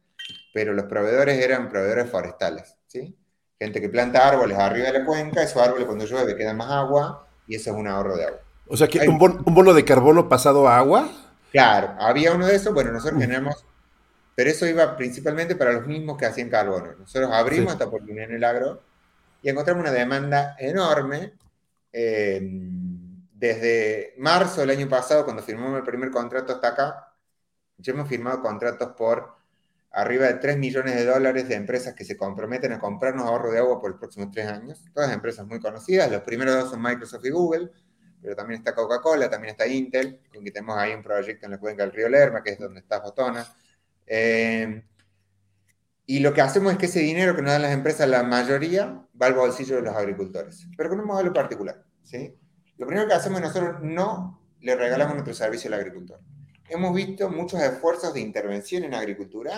[0.53, 2.77] pero los proveedores eran proveedores forestales.
[2.87, 3.17] ¿sí?
[3.59, 7.27] Gente que planta árboles arriba de la cuenca, esos árboles cuando llueve quedan más agua
[7.47, 8.41] y eso es un ahorro de agua.
[8.67, 11.11] O sea que un, bono de carbono pasado a agua.
[11.51, 13.65] Claro, había uno de esos, bueno, nosotros generamos,
[14.35, 16.93] pero eso iba principalmente para los mismos que hacían carbono.
[16.99, 18.83] Nosotros abrimos esta oportunidad en el agro
[19.43, 21.33] y encontramos una demanda enorme.
[21.93, 22.41] Eh,
[23.33, 27.15] desde marzo del año pasado, cuando firmamos el primer contrato hasta acá,
[27.79, 29.38] ya hemos firmado contratos por
[30.01, 33.59] arriba de 3 millones de dólares de empresas que se comprometen a comprarnos ahorro de
[33.59, 34.85] agua por los próximos tres años.
[34.95, 36.11] Todas empresas muy conocidas.
[36.11, 37.71] Los primeros dos son Microsoft y Google,
[38.23, 41.83] pero también está Coca-Cola, también está Intel, con tenemos ahí un proyecto en la cuenca
[41.83, 43.45] del río Lerma, que es donde está Fotona.
[44.07, 44.85] Eh,
[46.07, 49.05] y lo que hacemos es que ese dinero que nos dan las empresas, la mayoría,
[49.21, 51.85] va al bolsillo de los agricultores, pero con un modelo particular.
[52.05, 52.39] ¿sí?
[52.77, 56.21] Lo primero que hacemos es nosotros no le regalamos nuestro servicio al agricultor.
[56.69, 59.57] Hemos visto muchos esfuerzos de intervención en agricultura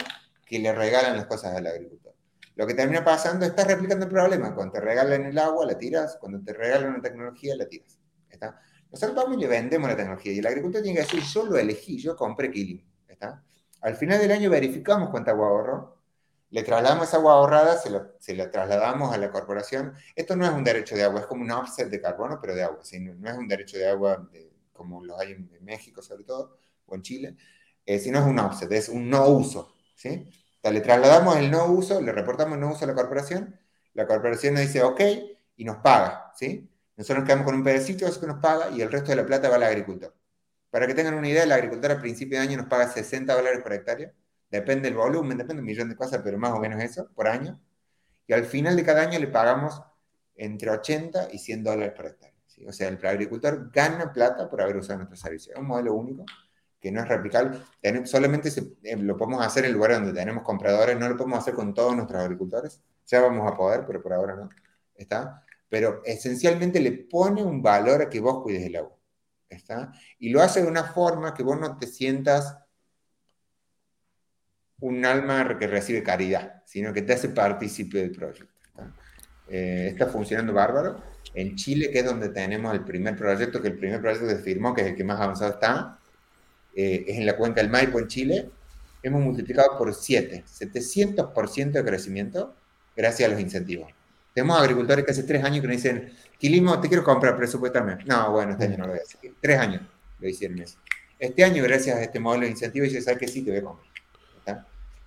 [0.50, 2.12] que le regalan las cosas al agricultor.
[2.56, 4.52] Lo que termina pasando estás replicando el problema.
[4.54, 6.18] Cuando te regalan el agua, la tiras.
[6.20, 7.98] Cuando te regalan una tecnología, la tiras.
[8.28, 8.60] ¿Está?
[8.90, 10.32] Nosotros vamos y le vendemos la tecnología.
[10.32, 12.84] Y el agricultor tiene que decir, yo lo elegí, yo compré Killing.
[13.06, 13.44] ¿Está?
[13.80, 16.00] Al final del año verificamos cuánta agua ahorró
[16.50, 19.94] le trasladamos esa agua ahorrada, se, lo, se la trasladamos a la corporación.
[20.16, 22.64] Esto no es un derecho de agua, es como un offset de carbono, pero de
[22.64, 22.80] agua.
[23.18, 24.28] No, es un derecho de agua
[24.72, 27.36] como lo hay en, México, sobre todo, o en Chile,
[27.86, 29.74] eh, sino es un offset, es un no uso.
[29.94, 30.28] ¿sí?
[30.62, 33.58] Le trasladamos el no uso, le reportamos el no uso a la corporación,
[33.94, 35.00] la corporación nos dice ok
[35.56, 36.32] y nos paga.
[36.36, 36.70] ¿sí?
[36.96, 39.26] Nosotros nos quedamos con un pedacito eso que nos paga y el resto de la
[39.26, 40.14] plata va al agricultor.
[40.70, 43.60] Para que tengan una idea, el agricultor a principio de año nos paga 60 dólares
[43.62, 44.12] por hectárea
[44.50, 47.28] depende del volumen, depende de un millón de cosas, pero más o menos eso, por
[47.28, 47.60] año.
[48.26, 49.82] Y al final de cada año le pagamos
[50.34, 52.34] entre 80 y 100 dólares por hectárea.
[52.66, 55.54] O sea, el agricultor gana plata por haber usado nuestro servicio.
[55.54, 56.24] Es un modelo único
[56.80, 57.58] que no es replicable.
[58.04, 58.50] Solamente
[58.82, 61.94] eh, lo podemos hacer en lugares donde tenemos compradores, no lo podemos hacer con todos
[61.94, 62.80] nuestros agricultores.
[63.06, 64.48] Ya vamos a poder, pero por ahora no.
[64.94, 65.44] ¿Está?
[65.68, 68.96] Pero esencialmente le pone un valor a que vos cuides el agua.
[69.48, 69.92] ¿Está?
[70.18, 72.56] Y lo hace de una forma que vos no te sientas
[74.80, 78.48] un alma que recibe caridad, sino que te hace partícipe del proyecto.
[79.48, 80.06] Eh, ¿está?
[80.06, 81.02] funcionando bárbaro.
[81.34, 84.74] En Chile, que es donde tenemos el primer proyecto, que el primer proyecto se firmó,
[84.74, 85.99] que es el que más avanzado está,
[86.74, 88.50] eh, es en la cuenca del Maipo, en Chile,
[89.02, 92.54] hemos multiplicado por 7, 700% de crecimiento
[92.96, 93.90] gracias a los incentivos.
[94.34, 97.98] Tenemos agricultores que hace tres años que nos dicen, Quilimo, te quiero comprar, presupuestame.
[98.06, 99.32] No, bueno, este año no lo voy a hacer.
[99.40, 99.82] Tres años
[100.18, 100.78] lo hicieron eso.
[101.18, 103.42] Este año, gracias a este modelo de incentivos, dice, ¿sabes que sí?
[103.42, 103.90] Te voy a comprar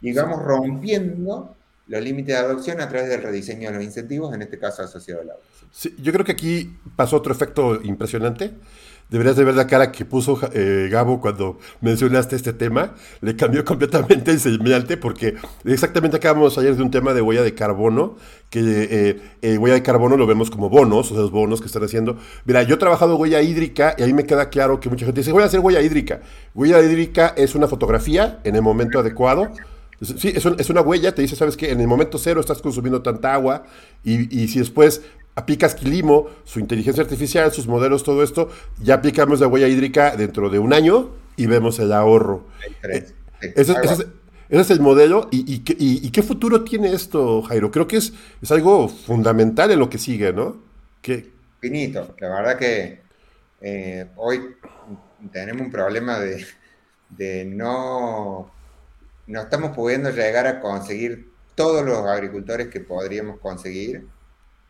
[0.04, 1.56] y vamos rompiendo
[1.88, 5.22] los límites de adopción a través del rediseño de los incentivos, en este caso asociado
[5.22, 5.44] al agua.
[5.72, 8.52] Sí, yo creo que aquí pasó otro efecto impresionante.
[9.14, 12.96] Deberías de ver la cara que puso eh, Gabo cuando mencionaste este tema.
[13.22, 17.54] Le cambió completamente el semblante porque exactamente acabamos ayer de un tema de huella de
[17.54, 18.16] carbono,
[18.50, 21.68] que eh, eh, huella de carbono lo vemos como bonos, o sea, los bonos que
[21.68, 22.18] están haciendo.
[22.46, 25.32] Mira, yo he trabajado huella hídrica y ahí me queda claro que mucha gente dice,
[25.32, 26.22] voy a hacer huella hídrica.
[26.56, 29.52] Huella hídrica es una fotografía en el momento adecuado
[30.04, 33.34] Sí, es, una huella, te dice, sabes que en el momento cero estás consumiendo tanta
[33.34, 33.64] agua
[34.04, 35.02] y, si después
[35.36, 38.50] aplicas Quilimo, su inteligencia artificial, sus modelos, todo esto,
[38.82, 42.46] ya aplicamos la huella hídrica dentro de un año y vemos el ahorro.
[42.84, 43.06] Eh,
[43.42, 43.76] ese,
[44.50, 45.30] es el modelo.
[45.32, 47.72] ¿Y, qué futuro tiene esto, Jairo?
[47.72, 50.58] Creo que es, es algo fundamental en lo que sigue, ¿no?
[51.60, 52.16] Finito.
[52.20, 53.02] La verdad que
[53.62, 54.56] eh, hoy
[55.32, 58.52] tenemos un problema de no
[59.28, 64.08] no estamos pudiendo llegar a conseguir todos los agricultores que podríamos conseguir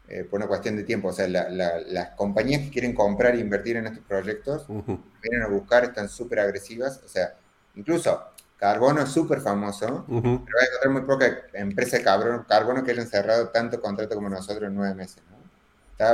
[0.07, 1.09] eh, por una cuestión de tiempo.
[1.09, 5.83] O sea, las compañías que quieren comprar e invertir en estos proyectos, vienen a buscar,
[5.85, 7.01] están súper agresivas.
[7.03, 7.35] O sea,
[7.75, 8.21] incluso
[8.57, 13.07] Carbono es súper famoso, pero hay encontrar muy poca empresa de carbono, carbono que hayan
[13.07, 15.21] cerrado tanto contrato como nosotros en nueve meses.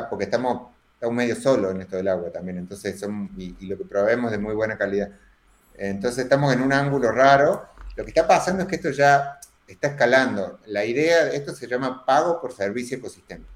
[0.09, 3.77] Porque estamos, estamos medio solos en esto del agua también, entonces son, y, y lo
[3.77, 5.09] que proveemos de muy buena calidad.
[5.75, 9.89] Entonces estamos en un ángulo raro lo que está pasando es que esto ya está
[9.89, 10.61] escalando.
[10.67, 13.51] La idea de esto se llama pago por servicio ecosistémico.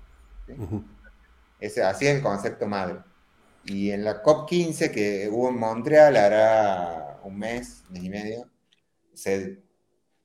[1.82, 3.00] Así es el concepto madre.
[3.66, 8.50] Y en la COP15 que hubo en Montreal, hará un mes, mes y medio,
[9.14, 9.64] se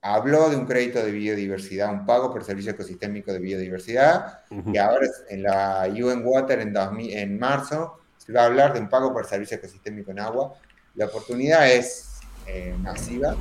[0.00, 5.06] habló de un crédito de biodiversidad, un pago por servicio ecosistémico de biodiversidad, y ahora
[5.28, 9.24] en la UN Water en, en marzo se va a hablar de un pago por
[9.26, 10.54] servicio ecosistémico en agua.
[10.96, 13.36] La oportunidad es eh, masiva,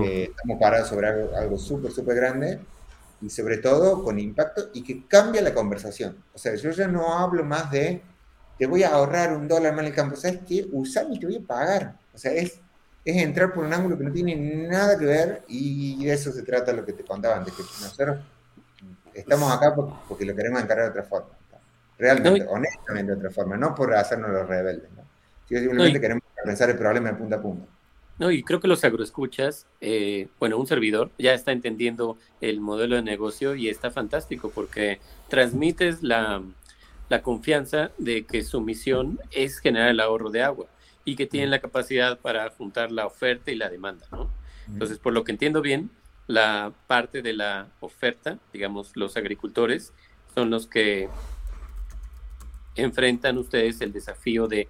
[0.00, 2.60] estamos parados sobre algo, súper, súper grande
[3.22, 6.16] y sobre todo con impacto y que cambia la conversación.
[6.34, 8.02] O sea, yo ya no hablo más de
[8.58, 10.66] te voy a ahorrar un dólar más en el campo, ¿sabes qué?
[10.70, 11.96] Usame y te voy a pagar.
[12.12, 12.60] O sea, es,
[13.04, 14.36] es entrar por un ángulo que no tiene
[14.68, 18.18] nada que ver y de eso se trata lo que te contaba antes, que nosotros
[19.14, 21.30] estamos acá porque lo queremos encargar de otra forma.
[21.98, 24.90] Realmente, honestamente de otra forma, no por hacernos los rebeldes.
[24.96, 25.02] ¿no?
[25.46, 27.66] simplemente queremos pensar el problema de punta a punta.
[28.18, 32.96] No, y creo que los agroescuchas, eh, bueno, un servidor ya está entendiendo el modelo
[32.96, 36.42] de negocio y está fantástico porque transmites la,
[37.08, 40.66] la confianza de que su misión es generar el ahorro de agua
[41.04, 44.30] y que tienen la capacidad para juntar la oferta y la demanda, ¿no?
[44.68, 45.90] Entonces, por lo que entiendo bien,
[46.26, 49.92] la parte de la oferta, digamos, los agricultores
[50.34, 51.08] son los que
[52.76, 54.68] enfrentan ustedes el desafío de,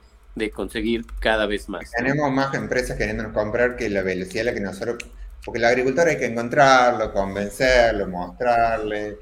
[0.53, 1.91] conseguir cada vez más.
[1.91, 4.99] Tenemos más empresas queriendo comprar que la velocidad a la que nosotros,
[5.45, 9.19] porque el agricultor hay que encontrarlo, convencerlo, mostrarle,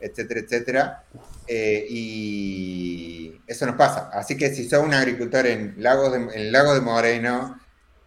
[0.00, 1.04] etcétera, etcétera.
[1.46, 4.10] Eh, y eso nos pasa.
[4.12, 7.58] Así que si sos un agricultor en Lago de, en el Lago de Moreno,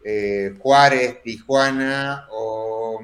[0.03, 3.01] eh, Juárez, Tijuana o,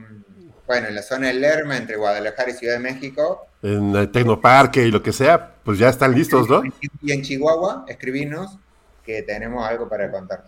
[0.67, 3.47] bueno, en la zona del Lerma, entre Guadalajara y Ciudad de México.
[3.61, 6.61] En el Tecnoparque y lo que sea, pues ya están listos, ¿no?
[7.01, 8.57] Y en Chihuahua, escribinos
[9.09, 10.45] que tenemos algo para contar.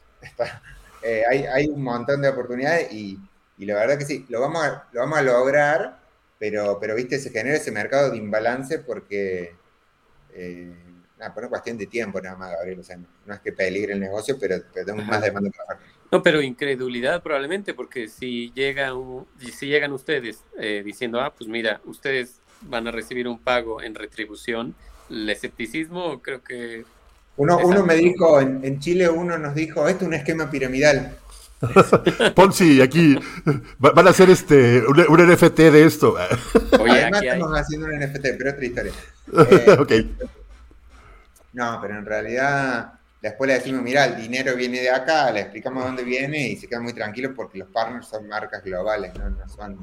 [1.03, 3.17] Eh, hay, hay, un montón de oportunidades y,
[3.57, 5.99] y, la verdad que sí, lo vamos a, lo vamos a lograr,
[6.37, 9.55] pero, pero viste, se genera ese mercado de imbalance porque...
[10.35, 10.71] Eh,
[11.17, 12.81] nada, por una cuestión de tiempo nada más, Gabriel.
[12.81, 15.79] O sea, no, es que peligre el negocio, pero, tenemos más demanda para
[16.11, 18.91] no, pero incredulidad probablemente, porque si, llega
[19.39, 23.95] si llegan ustedes eh, diciendo, ah, pues mira, ustedes van a recibir un pago en
[23.95, 24.75] retribución,
[25.09, 26.85] el escepticismo creo que...
[27.37, 31.15] Uno, uno me dijo, en, Chile uno nos dijo, esto es un esquema piramidal.
[32.35, 33.17] Ponzi, aquí
[33.77, 36.15] van a hacer este un, NFT de esto.
[36.17, 38.91] Además estamos haciendo un NFT, pero otra historia.
[39.89, 40.07] Eh,
[41.53, 45.83] no, pero en realidad Después le decimos, mira, el dinero viene de acá, le explicamos
[45.83, 49.47] dónde viene y se queda muy tranquilo porque los partners son marcas globales, no, no,
[49.47, 49.77] son,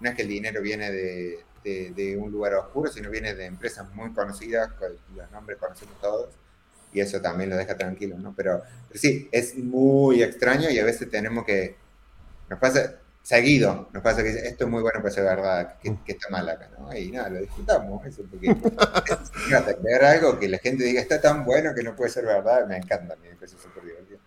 [0.00, 4.12] no es que el dinero viene de, un lugar oscuro, sino viene de empresas muy
[4.12, 4.70] conocidas,
[5.14, 6.30] los nombres conocemos todos,
[6.92, 8.34] y eso también lo deja tranquilo, ¿no?
[8.36, 11.76] Pero, pero sí, es muy extraño y a veces tenemos que,
[12.48, 16.28] nos pasa, seguido nos pasa que esto es muy bueno para ser verdad, que, está
[16.30, 16.94] mal acá, ¿no?
[16.96, 18.54] Y nada, lo disfrutamos, eso, porque
[19.82, 22.76] ver algo que la gente diga está tan bueno que no puede ser verdad, me
[22.76, 24.18] encanta, me parece súper divertido.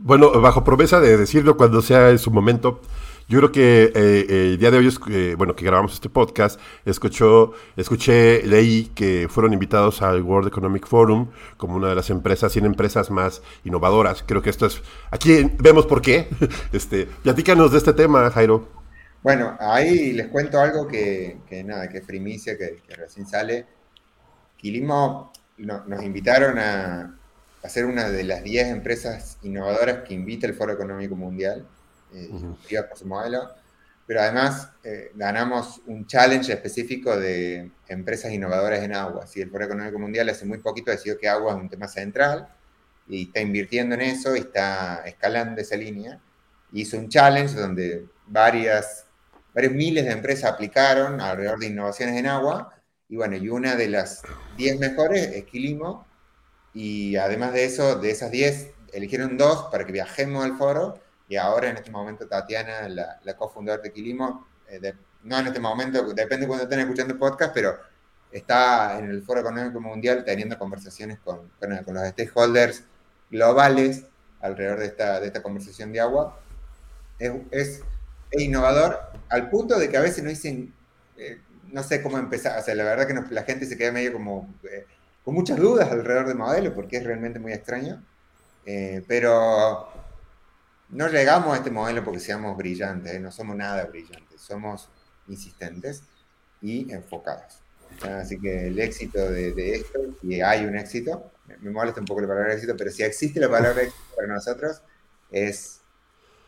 [0.00, 2.80] Bueno, bajo promesa de decirlo cuando sea en su momento,
[3.28, 7.52] yo creo que eh, el día de hoy, eh, bueno, que grabamos este podcast, escuchó,
[7.76, 12.64] escuché, leí que fueron invitados al World Economic Forum como una de las empresas, 100
[12.64, 14.24] empresas más innovadoras.
[14.26, 16.28] Creo que esto es, aquí vemos por qué.
[16.72, 18.68] Este, platícanos de este tema, Jairo.
[19.22, 23.66] Bueno, ahí les cuento algo que, nada, que es primicia, que, recién sale.
[24.56, 27.18] Quilimo nos invitaron a,
[27.62, 31.66] a ser una de las 10 empresas innovadoras que invita el Foro Económico Mundial
[32.12, 32.30] eh,
[32.94, 33.48] su modelo,
[34.08, 39.26] pero además eh, ganamos un challenge específico de empresas innovadoras en agua.
[39.26, 42.48] Si el Foro Económico Mundial hace muy poquito decidió que agua es un tema central
[43.06, 46.18] y está invirtiendo en eso y está escalando esa línea.
[46.72, 49.04] Hizo un challenge donde varias,
[49.52, 52.80] varios miles de empresas aplicaron alrededor de innovaciones en agua.
[53.10, 54.22] Y bueno, y una de las
[54.56, 56.06] 10 mejores es Quilimo.
[56.72, 61.36] Y además de eso, de esas 10, eligieron dos para que viajemos al foro y
[61.36, 66.02] ahora en este momento Tatiana, la, la cofundadora de Quilimo, eh, no en este momento,
[66.14, 67.76] depende de cuando estén escuchando el podcast, pero
[68.32, 72.84] está en el Foro Económico Mundial teniendo conversaciones con, con, los stakeholders
[73.30, 74.04] globales
[74.40, 76.40] alrededor de esta, de esta conversación de agua.
[77.18, 77.84] Es, es,
[78.32, 80.74] innovador al punto de que a veces no dicen,
[81.16, 81.40] eh,
[81.72, 84.54] no sé cómo empezar, o sea, la verdad que la gente se queda medio como
[84.64, 84.86] eh,
[85.24, 88.02] con muchas dudas alrededor del modelo porque es realmente muy extraño,
[89.06, 89.88] pero
[90.90, 93.20] no llegamos a este modelo porque seamos brillantes, ¿eh?
[93.20, 94.88] no somos nada brillantes, somos
[95.28, 96.02] insistentes
[96.62, 97.60] y enfocados.
[98.02, 102.28] Así que el éxito de, esto, y hay un éxito, me molesta un poco la
[102.28, 104.82] palabra éxito, pero si existe la palabra éxito para nosotros,
[105.30, 105.80] es,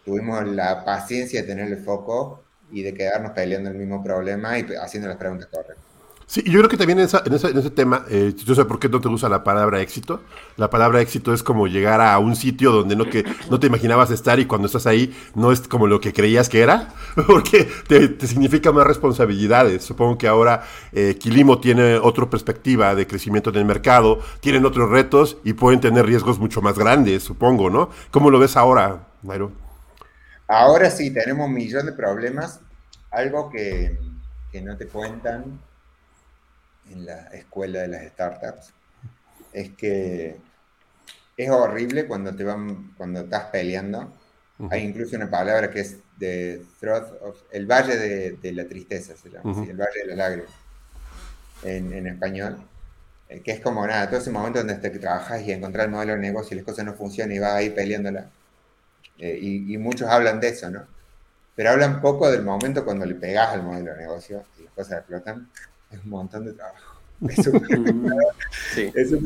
[0.05, 4.67] tuvimos la paciencia de tener el foco y de quedarnos peleando el mismo problema y
[4.81, 5.90] haciendo las preguntas correctas.
[6.31, 9.09] Sí, yo creo que también en, ese tema, eh, yo sé por qué no te
[9.09, 10.23] gusta la palabra éxito.
[10.57, 14.13] La palabra éxito es como llegar a un sitio donde no, que, no te imaginabas
[14.13, 16.95] estar y cuando estás ahí no es como lo que creías que era,
[17.27, 19.83] porque te, significa más responsabilidades.
[19.83, 20.63] Supongo que ahora
[20.93, 25.81] eh, Quilimo tiene otra perspectiva de crecimiento en el mercado, tienen otros retos y pueden
[25.81, 27.91] tener riesgos mucho más grandes, supongo, ¿no?
[28.13, 29.51] ¿Cómo lo ves ahora, Nairo?
[30.47, 32.61] Ahora sí, tenemos un millón de problemas,
[33.11, 33.99] algo que,
[34.53, 35.59] que no te cuentan
[36.91, 38.73] en la escuela de las startups
[39.53, 40.37] es que
[41.37, 44.13] es horrible cuando te van, cuando estás peleando.
[44.71, 46.63] Hay incluso una palabra que es de
[47.51, 50.51] el valle de, la tristeza, se llama, el valle de las lágrimas.
[51.63, 52.59] en, español,
[53.31, 56.13] eh, que es como nada, todo ese momento donde te trabajas y encontrar el modelo
[56.13, 58.29] de negocio y las cosas no funcionan y vas ahí peleándola.
[59.19, 60.87] Eh, y, muchos hablan de eso, ¿no?
[61.55, 64.99] Pero hablan poco del momento cuando le pegas al modelo de negocio y las cosas
[64.99, 65.49] explotan.
[65.91, 67.01] Es un montón de trabajo.
[67.29, 68.11] Es un,
[68.75, 68.91] sí.
[68.95, 69.23] es un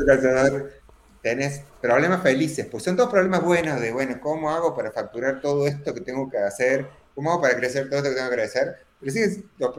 [1.25, 5.67] tenés problemas felices, pues son todos problemas buenos de, bueno, ¿cómo hago para facturar todo
[5.67, 6.87] esto que tengo que hacer?
[7.15, 8.77] ¿Cómo hago para crecer todo esto que tengo que crecer?
[9.01, 9.75] Pero siguen, los,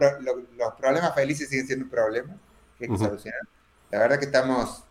[0.75, 2.35] problemas felices siguen siendo problemas
[2.79, 3.41] que hay que solucionar.
[3.91, 4.85] La verdad que estamos,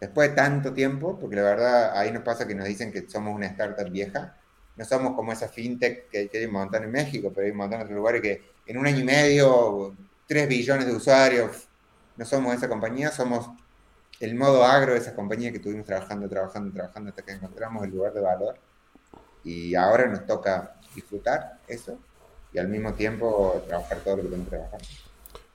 [0.00, 3.34] después de tanto tiempo, porque la verdad ahí nos pasa que nos dicen que somos
[3.34, 4.38] una startup vieja,
[4.74, 7.80] no somos como esa fintech que, hay un montón en México, pero hay un montón
[7.80, 9.94] en otros lugares que en un año y medio,
[10.28, 11.66] 3 billones de usuarios,
[12.16, 13.48] no somos esa compañía, somos
[14.20, 17.90] el modo agro de esa compañía que estuvimos trabajando, trabajando, trabajando hasta que encontramos el
[17.90, 18.56] lugar de valor.
[19.42, 21.98] Y ahora nos toca disfrutar eso
[22.52, 24.80] y al mismo tiempo trabajar todo lo que tenemos que trabajar.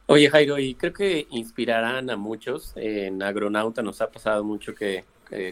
[0.08, 2.74] Oye Jairo, y creo que inspirarán a muchos.
[2.76, 5.06] En Agronauta nos ha pasado mucho que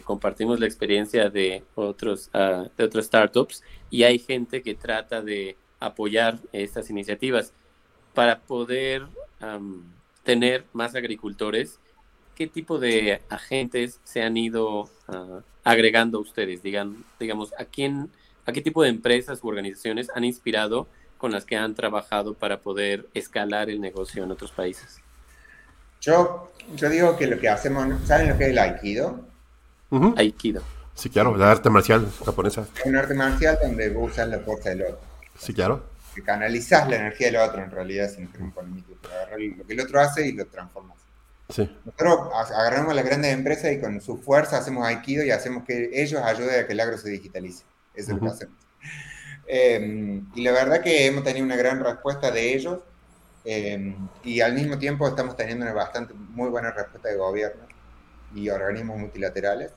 [0.04, 5.56] compartimos la experiencia de otros, uh, de otros startups y hay gente que trata de
[5.80, 7.52] apoyar estas iniciativas
[8.14, 9.06] para poder
[10.24, 11.78] tener más agricultores
[12.34, 16.62] ¿qué tipo de agentes se han ido ah, agregando ustedes?
[16.62, 18.10] Digan, digamos, ¿a quién,
[18.46, 20.86] a qué tipo de empresas u organizaciones han inspirado
[21.18, 25.00] con las que han trabajado para poder escalar el negocio en otros países?
[26.00, 29.20] Yo, yo digo que lo que hacemos, ¿saben lo que es el Aikido?
[30.16, 30.62] Aikido.
[30.94, 32.66] Sí, claro, la arte marcial japonesa.
[32.76, 35.00] Es un arte marcial donde usas la fuerza del otro.
[35.38, 35.91] Sí, claro.
[36.14, 38.84] Que canalizas la energía del otro en realidad sin un
[39.56, 40.98] Lo que el otro hace y lo transformas.
[41.48, 45.90] Nosotros agarramos a las grandes empresas y con su fuerza hacemos Aikido y hacemos que
[45.92, 47.64] ellos ayuden a que el agro se digitalice.
[47.94, 48.56] Eso es lo que hacemos.
[49.46, 52.78] Em, y la verdad que hemos tenido una gran respuesta de ellos
[53.44, 57.62] em, y al mismo tiempo estamos teniendo una bastante muy buena respuesta de gobierno
[58.34, 59.72] y organismos multilaterales.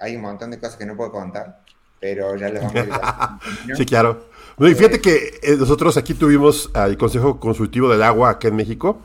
[0.00, 1.60] Hay un montón de cosas que no puedo contar,
[2.00, 3.76] pero ya les vamos a decir.
[3.76, 4.26] sí, claro.
[4.60, 9.00] Y fíjate que eh, nosotros aquí tuvimos al Consejo Consultivo del Agua acá en México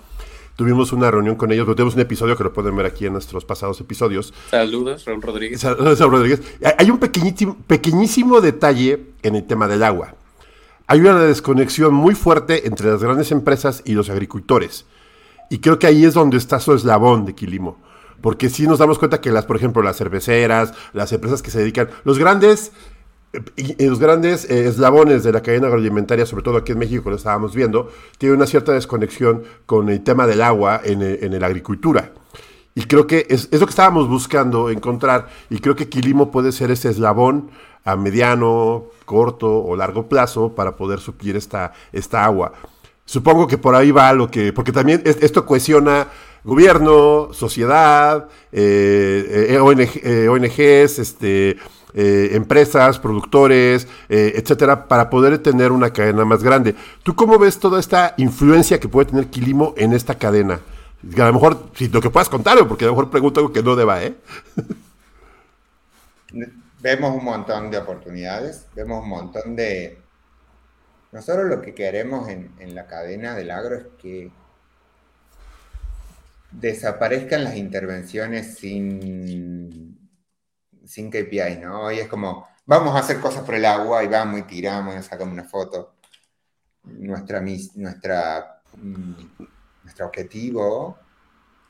[0.56, 3.44] Tuvimos una reunión con ellos, tenemos un episodio que lo pueden ver aquí en nuestros
[3.44, 4.36] pasados episodios.
[4.52, 5.62] Saludos, Raúl Rodríguez.
[5.62, 6.42] Saludos, Raúl Rodríguez.
[6.78, 10.14] Hay un pequeñísimo, pequeñísimo detalle en el tema del agua.
[10.86, 14.86] Hay una desconexión muy fuerte entre las grandes empresas y los agricultores.
[15.50, 17.82] Y creo que ahí es donde está su eslabón de Quilimo.
[18.22, 21.60] Porque si nos damos cuenta que las, por ejemplo, las cerveceras, las empresas que se
[21.60, 22.72] dedican, los grandes
[23.80, 27.56] los grandes eh, eslabones de la cadena agroalimentaria, sobre todo aquí en México, lo estábamos
[27.56, 32.12] viendo, tiene una cierta desconexión con el tema del agua en, en la agricultura.
[32.76, 35.30] Y creo que es, es, lo que estábamos buscando encontrar.
[35.50, 37.52] Y creo que Quilimo puede ser ese eslabón
[37.84, 42.54] a mediano, corto o largo plazo para poder suplir esta, esta agua.
[43.06, 46.08] Supongo que por ahí va lo que, porque también esto cohesiona
[46.44, 51.58] gobierno, sociedad, eh, eh, ONG, ONGs, este,
[51.96, 56.76] eh, empresas, productores, eh, etcétera, para poder tener una cadena más grande.
[57.04, 60.60] ¿Tú cómo ves toda esta influencia que puede tener Quilimo en esta cadena?
[61.18, 63.62] A lo mejor, si lo que puedas contar, porque a lo mejor pregunto algo que
[63.62, 64.16] no deba, ¿eh?
[66.82, 70.00] vemos un montón de oportunidades, vemos un montón de...
[71.12, 74.32] Nosotros lo que queremos en, en la cadena del agro es que
[76.52, 80.03] desaparezcan las intervenciones sin
[80.86, 81.84] sin KPI, ¿no?
[81.84, 85.04] Hoy es como, vamos a hacer cosas por el agua y vamos y tiramos y
[85.04, 85.96] sacamos una foto.
[86.84, 87.42] Nuestra,
[87.76, 89.14] nuestra, mm,
[89.84, 90.98] nuestro objetivo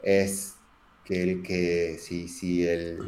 [0.02, 0.56] es
[1.06, 3.00] que, el, que si, si el,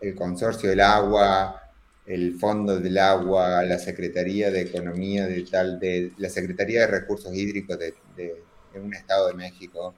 [0.00, 1.60] el, consorcio del agua,
[2.06, 7.34] el fondo del agua, la Secretaría de Economía de tal, de la Secretaría de Recursos
[7.34, 9.94] Hídricos de, de, de un Estado de México,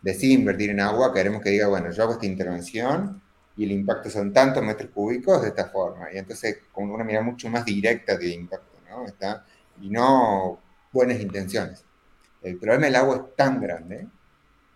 [0.00, 3.22] decide invertir en agua, queremos que diga, bueno, yo hago esta intervención
[3.56, 6.12] y el impacto son tantos metros cúbicos de esta forma.
[6.12, 9.06] Y entonces con una mirada mucho más directa de impacto, ¿no?
[9.06, 9.44] Está,
[9.80, 10.60] y no
[10.92, 11.84] buenas intenciones.
[12.42, 14.08] El problema del agua es tan grande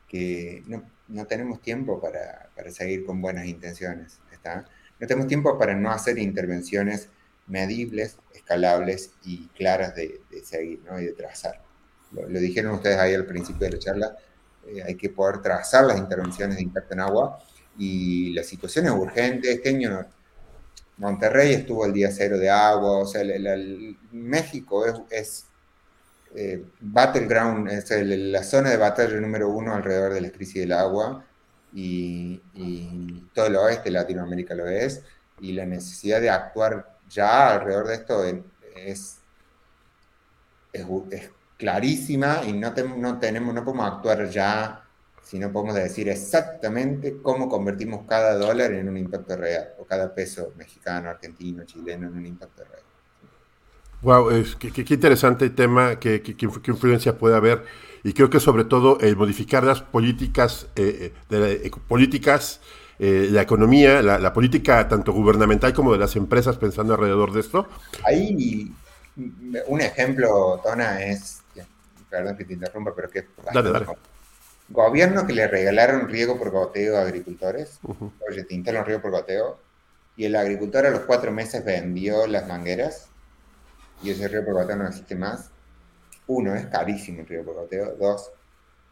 [0.09, 4.21] que no, no tenemos tiempo para, para, seguir con buenas intenciones.
[4.33, 4.65] ¿está?
[5.01, 7.09] No tenemos tiempo para no hacer intervenciones
[7.47, 11.01] medibles, escalables y claras de, de seguir ¿no?
[11.01, 11.61] y de trazar.
[12.13, 14.17] Lo, dijeron ustedes ahí al principio de la charla,
[14.67, 17.39] eh, hay que poder trazar las intervenciones de impacto en agua
[17.79, 19.53] y la situación es urgente.
[19.53, 20.07] Este año
[20.99, 23.23] Monterrey estuvo el día cero de agua, o sea,
[24.13, 25.47] México es, es
[26.35, 31.25] eh, battleground, es la zona de batalla número uno alrededor de la crisis del agua
[31.73, 32.41] y,
[33.35, 35.03] todo el oeste Latinoamérica lo es,
[35.41, 39.19] y la necesidad de actuar ya alrededor de esto es,
[40.73, 44.86] es, clarísima y no, no, tenemos, no podemos actuar ya
[45.27, 50.15] si no podemos decir exactamente cómo convertimos cada dólar en un impacto real, o cada
[50.15, 52.83] peso mexicano, argentino, chileno en un impacto real.
[54.03, 56.37] Wow, es, qué, qué, interesante tema, qué, qué,
[56.69, 57.65] influencia puede haber.
[58.05, 62.61] Y creo que sobre todo el modificar las políticas, eh, de la, eh, políticas
[63.01, 67.41] eh, la economía, la, la, política tanto gubernamental como de las empresas pensando alrededor de
[67.41, 67.67] esto.
[68.05, 68.73] Ahí
[69.67, 71.43] un ejemplo, Tona, es,
[72.09, 73.27] perdón que te interrumpa, pero que...
[73.53, 73.87] Dale, dale.
[74.69, 77.79] Gobierno que le regalaron riego por goteo a agricultores.
[78.29, 79.59] Oye, te instalan riego por goteo.
[80.17, 83.09] Y el agricultor a los cuatro meses vendió las mangueras.
[84.03, 85.51] Y ese riego por goteo no existe más.
[86.27, 87.95] Uno, es carísimo el riego por goteo.
[87.97, 88.33] Dos,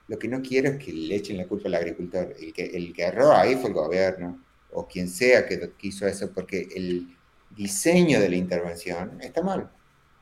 [0.07, 2.35] lo que no quiero es que le echen la culpa al agricultor.
[2.39, 4.39] El que, el que erró ahí fue el gobierno.
[4.73, 7.17] O quien sea que quiso eso, porque el
[7.51, 9.71] diseño de la intervención está mal.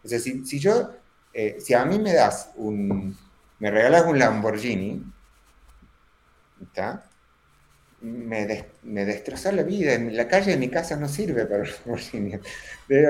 [0.04, 0.90] O sea, si, si yo,
[1.32, 3.16] eh, si a mí me das un,
[3.58, 5.02] me regalas un Lamborghini,
[6.62, 7.08] ¿está?
[8.00, 9.94] Me, des, me destroza la vida.
[9.94, 12.34] En la calle de mi casa no sirve para el Lamborghini.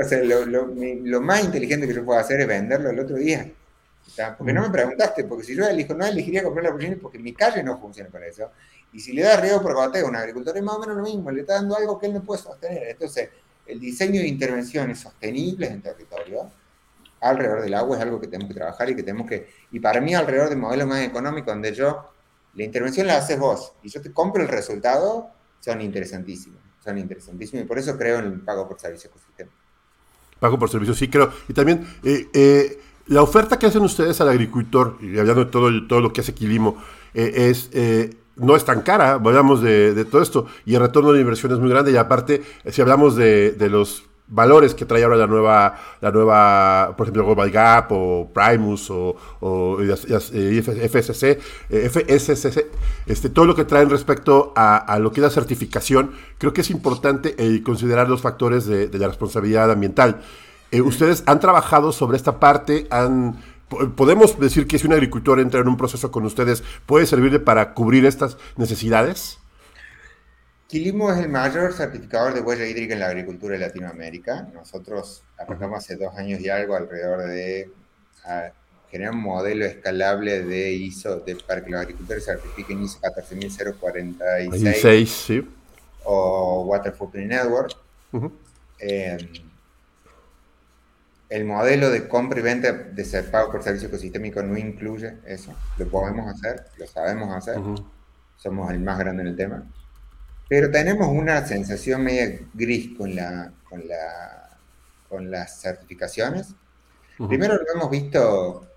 [0.05, 3.17] O sea, lo, lo, lo, más inteligente que yo puedo hacer es venderlo el otro
[3.17, 3.51] día.
[4.07, 4.37] ¿está?
[4.37, 7.33] Porque no me preguntaste, porque si yo elijo, no elegiría comprar la Lamborghini porque mi
[7.33, 8.51] calle no funciona para eso.
[8.93, 11.03] Y si le da riego por goteo a un agricultor es más o menos lo
[11.03, 12.89] mismo, le está dando algo que él no puede sostener.
[12.89, 13.31] Entonces,
[13.67, 16.51] el diseño de intervenciones sostenibles en territorio
[17.21, 20.01] alrededor del agua es algo que tenemos que trabajar y que tenemos que, y para
[20.01, 22.12] mí alrededor del modelo más económico donde yo,
[22.55, 25.31] la intervención la haces vos y yo te compro el resultado,
[25.61, 29.51] son interesantísimos, son interesantísimos y por eso creo en el pago por servicio ecosistema.
[30.39, 31.33] Pago por servicio, sí creo.
[31.49, 35.87] Y también eh, eh, la oferta que hacen ustedes al agricultor, y hablando de todo,
[35.87, 36.83] todo lo que hace Quilimo,
[37.15, 37.71] eh, es
[38.35, 41.59] no es tan cara, hablamos de, de, todo esto, y el retorno de inversión es
[41.59, 45.79] muy grande, y aparte, si hablamos de, de los valores que trae ahora la nueva,
[46.01, 52.71] la nueva por ejemplo, Global Gap o Primus o, o FSC, FSC,
[53.07, 56.71] este, todo lo que traen respecto a, lo que es la certificación, creo que es
[56.71, 60.21] importante eh, considerar los factores de, de la responsabilidad ambiental.
[60.73, 62.89] Eh, ustedes han trabajado sobre esta parte,
[63.95, 67.75] podemos decir que si un agricultor entra en un proceso con ustedes, ¿puede servirle para
[67.75, 69.42] cubrir estas necesidades?
[70.73, 74.49] Quilimo es el mayor certificador de huella hídrica en la agricultura de Latinoamérica.
[74.55, 77.71] Nosotros arrancamos hace dos años y algo alrededor de
[78.91, 85.47] generar un modelo escalable de ISO de, para que los agricultores certifiquen ISO 14046 sí.
[86.05, 87.77] o Water Footprint Network.
[88.13, 88.33] Uh -huh.
[88.79, 89.19] eh,
[91.29, 95.55] el modelo de compra y venta de ser pago por servicio ecosistémico no incluye eso.
[95.77, 97.59] Lo podemos hacer, lo sabemos hacer.
[97.59, 97.85] Uh -huh.
[98.39, 99.67] Somos el más grande en el tema
[100.53, 104.59] pero tenemos una sensación media gris con, la, con, la,
[105.09, 106.51] con las certificaciones.
[107.19, 107.29] Uh -huh.
[107.29, 108.69] Primero, lo hemos visto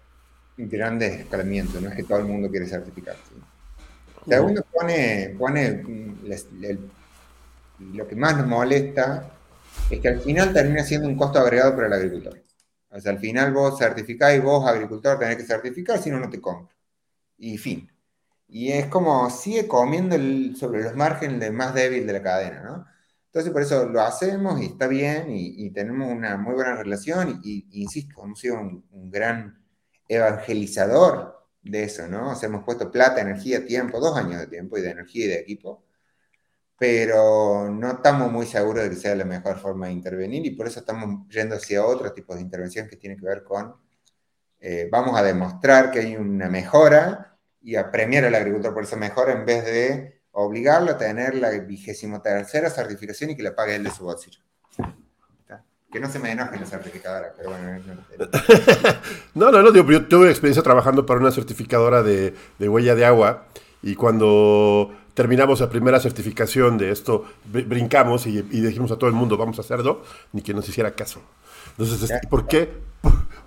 [0.56, 3.34] grandes escalamientos, no es que todo el mundo quiere certificarse.
[4.26, 5.84] Segundo, pone, pone
[6.24, 6.78] les, les,
[7.94, 9.30] lo que más nos molesta
[9.90, 12.42] es que al final termina siendo un costo agregado para el agricultor.
[12.90, 16.30] O sea, al final vos certificás y vos, agricultor, tenés que certificar, si no, no
[16.30, 16.74] te compro.
[17.38, 17.92] Y fin.
[18.48, 22.62] Y es como sigue comiendo el, sobre los márgenes del más débil de la cadena,
[22.64, 22.86] ¿no?
[23.28, 27.42] Entonces, por eso lo hacemos y está bien y, y tenemos una muy buena relación
[27.44, 29.62] y, y insisto, hemos sido un, un, gran
[30.08, 32.32] evangelizador de eso, ¿no?
[32.32, 35.28] O sea, hemos puesto plata, energía, tiempo, dos años de tiempo y de energía y
[35.28, 35.84] de equipo,
[36.78, 40.68] pero no estamos muy seguros de que sea la mejor forma de intervenir y por
[40.68, 43.76] eso estamos yendo hacia otro tipo de intervención que tiene que ver con,
[44.60, 47.35] eh, vamos a demostrar que hay una mejora
[47.66, 51.50] y a premiar al agricultor por esa mejora en vez de obligarlo a tener la
[51.50, 54.40] vigésimo tercera certificación y que le pague él de su bolsillo.
[55.92, 57.82] Que no se me enoje la certificadora, pero bueno.
[59.34, 63.06] No, no, no, digo, yo tuve experiencia trabajando para una certificadora de, de huella de
[63.06, 63.48] agua
[63.82, 69.16] y cuando terminamos la primera certificación de esto, brincamos y, y, dijimos a todo el
[69.16, 70.04] mundo, vamos a hacerlo,
[70.34, 71.22] ni que nos hiciera caso.
[71.78, 72.70] Entonces, ¿por qué?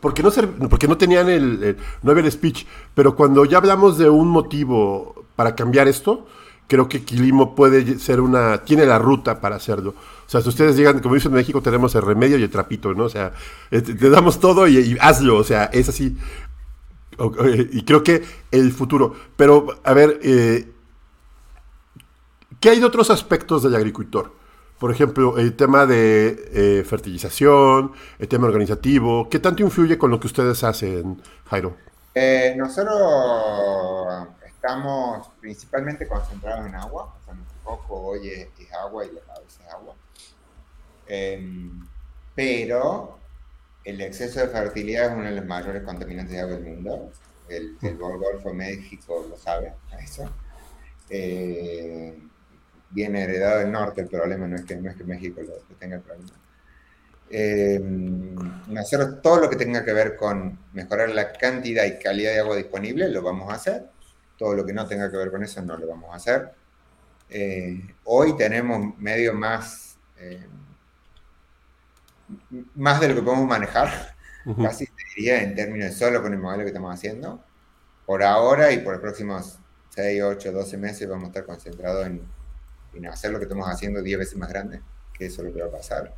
[0.01, 0.31] Porque no,
[0.69, 5.27] porque no tenían el, no había el speech, pero cuando ya hablamos de un motivo
[5.35, 6.27] para cambiar esto,
[6.69, 9.95] creo que Quilimo puede ser una, tiene la ruta para hacerlo.
[10.27, 12.95] O sea, si ustedes llegan, como dicen en México, tenemos el remedio y el trapito,
[12.95, 13.05] ¿no?
[13.05, 13.33] O sea,
[13.71, 16.17] te, te damos todo y, y, hazlo, o sea, es así.
[17.73, 19.15] Y creo que el futuro.
[19.37, 20.71] Pero, a ver, eh,
[22.61, 24.38] ¿qué hay de otros aspectos del agricultor?
[24.79, 30.21] Por ejemplo, el tema de eh, fertilización, el tema organizativo, ¿qué tanto influye con lo
[30.21, 31.77] que ustedes hacen, Jairo?
[32.15, 39.05] Eh, nosotros estamos principalmente concentrados en agua, o sea, nuestro foco hoy es, es agua
[39.05, 39.95] y la cabeza es agua.
[41.07, 41.71] Eh,
[42.35, 43.19] pero
[43.85, 47.13] el exceso de fertilidad es uno de los mayores contaminantes de agua del mundo.
[47.49, 50.29] El, el Golfo México lo sabe, eso.
[51.11, 52.17] Eh,
[52.91, 55.97] viene heredado del norte el problema, no es que, no es que México lo, tenga
[55.97, 56.31] el problema.
[57.31, 57.79] Eh,
[58.69, 62.57] nosotros todo lo que tenga que ver con mejorar la cantidad y calidad de agua
[62.57, 63.85] disponible lo vamos a hacer.
[64.39, 66.53] Todo lo que no tenga que ver con eso no lo vamos a hacer.
[67.29, 70.47] Eh, hoy tenemos medio más, eh,
[72.75, 74.15] más de lo que podemos manejar,
[74.63, 77.45] casi te diría en términos de solo con el modelo que estamos haciendo.
[78.07, 79.59] Por ahora y por los próximos
[79.91, 82.23] 6, 8, 12 meses vamos a estar concentrados en,
[83.07, 84.81] hacer lo que estamos haciendo 10 veces más grande,
[85.17, 86.15] que eso es lo que va a pasar.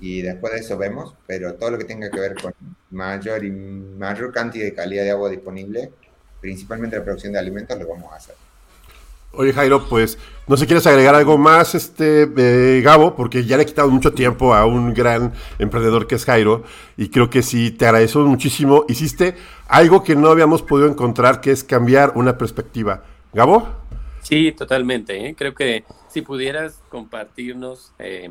[0.00, 2.52] Y después de eso vemos, pero todo lo que tenga que ver con
[2.90, 5.92] mayor y mayor cantidad y calidad de agua disponible,
[6.40, 8.34] principalmente la producción de alimentos, lo vamos a hacer.
[9.36, 10.16] Oye Jairo, pues
[10.46, 14.12] no sé quieres agregar algo más, este eh, Gabo, porque ya le he quitado mucho
[14.12, 16.62] tiempo a un gran emprendedor que es Jairo
[16.96, 18.84] y creo que sí te agradezco muchísimo.
[18.88, 19.34] Hiciste
[19.66, 23.02] algo que no habíamos podido encontrar, que es cambiar una perspectiva.
[23.32, 23.83] Gabo.
[24.24, 25.26] Sí, totalmente.
[25.26, 25.34] ¿eh?
[25.36, 28.30] Creo que si pudieras compartirnos eh,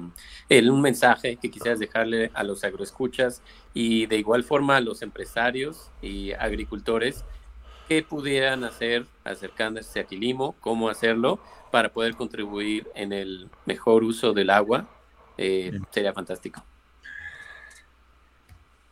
[0.49, 3.43] un mensaje que quisieras dejarle a los agroescuchas
[3.75, 7.23] y de igual forma a los empresarios y agricultores
[7.87, 11.39] qué pudieran hacer acercándose a Quilimo, cómo hacerlo
[11.71, 14.87] para poder contribuir en el mejor uso del agua,
[15.37, 16.63] eh, sería fantástico.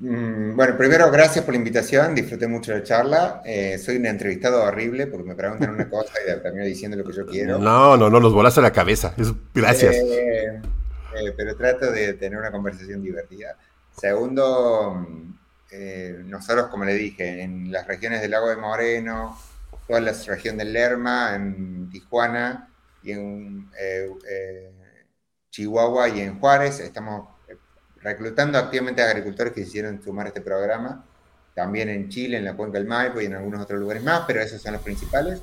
[0.01, 3.41] Mm, bueno, primero, gracias por la invitación, disfruté mucho la charla.
[3.45, 7.13] Eh, soy un entrevistado horrible porque me preguntan una cosa y termino diciendo lo que
[7.13, 7.59] yo quiero.
[7.59, 9.13] No, no, no, nos volaste la cabeza.
[9.53, 9.95] gracias.
[9.95, 10.61] Eh,
[11.37, 13.55] pero trato de tener una conversación divertida.
[13.95, 15.05] Segundo,
[15.71, 19.37] eh, nosotros, como le dije, en las regiones del Lago de Moreno,
[19.87, 22.69] toda la región del Lerma, en Tijuana
[23.03, 24.71] y en eh, eh,
[25.49, 27.29] Chihuahua y en Juárez, estamos
[28.03, 31.05] reclutando activamente a agricultores que quisieron sumar este programa.
[31.53, 34.41] También en Chile, en la cuenca del Maipo y en algunos otros lugares más, pero
[34.41, 35.41] esos son los principales.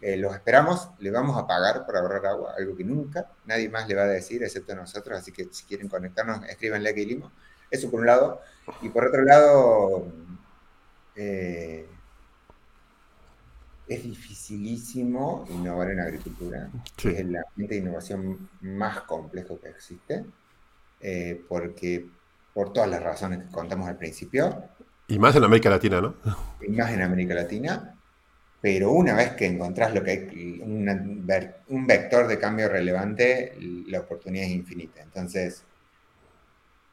[0.00, 3.94] los esperamos, le vamos a pagar por ahorrar agua, algo que nunca nadie más le
[3.94, 7.32] va a decir, excepto nosotros, así que si quieren conectarnos, escríbanle a Limo.
[7.70, 8.40] Eso por un lado.
[8.82, 10.06] Y por otro lado,
[11.14, 11.86] eh,
[13.90, 16.70] es dificilísimo innovar en agricultura.
[16.96, 20.24] Es el ambiente de innovación más complejo que existe,
[21.00, 22.06] eh, porque
[22.52, 24.64] por todas las razones que contamos al principio.
[25.08, 26.14] Y más en América Latina, ¿no?
[26.60, 27.96] Y más en América Latina.
[28.60, 30.60] Pero una vez que encontrás lo que hay,
[31.68, 35.00] un vector de cambio relevante, la oportunidad es infinita.
[35.02, 35.64] Entonces,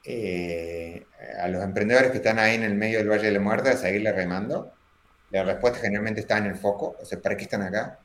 [0.09, 1.05] eh,
[1.41, 3.75] a los emprendedores que están ahí en el medio del Valle de la Muerte a
[3.75, 4.71] seguirle remando.
[5.31, 7.99] La respuesta generalmente está en el foco, o sea, ¿para qué están acá?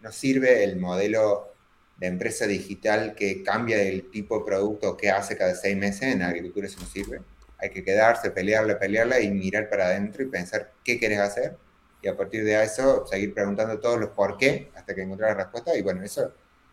[0.00, 1.53] No, sirve el modelo
[1.96, 6.22] de empresa digital que cambia el tipo de producto que hace cada seis meses, en
[6.22, 7.20] agricultura eso no sirve.
[7.58, 11.56] Hay que quedarse, pelearla, pelearla y mirar para adentro y pensar qué quieres hacer
[12.04, 15.44] y a partir de eso seguir preguntando todos los por qué hasta que encontrar la
[15.44, 16.28] respuesta y bueno, eso es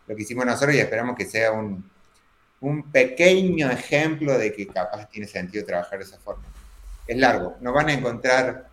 [0.08, 1.90] lo que hicimos nosotros y esperamos que sea un,
[2.60, 6.44] un pequeño ejemplo de que capaz tiene sentido trabajar de esa forma.
[7.08, 8.70] Es largo, no van a encontrar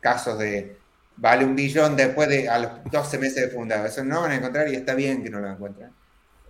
[0.00, 0.76] casos de
[1.16, 4.36] vale un billón después de a los 12 meses de fundado, eso no van a
[4.36, 5.90] encontrar y está bien que no lo encuentren,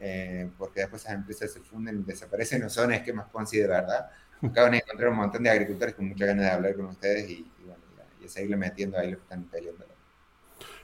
[0.00, 4.10] eh, porque después esas empresas se funden, desaparecen, no son esquemas Ponzi de verdad.
[4.42, 7.30] Acá van a encontrar un montón de agricultores con mucha ganas de hablar con ustedes
[7.30, 7.82] y, bueno,
[8.22, 9.86] y, seguirle metiendo ahí lo que están peleando.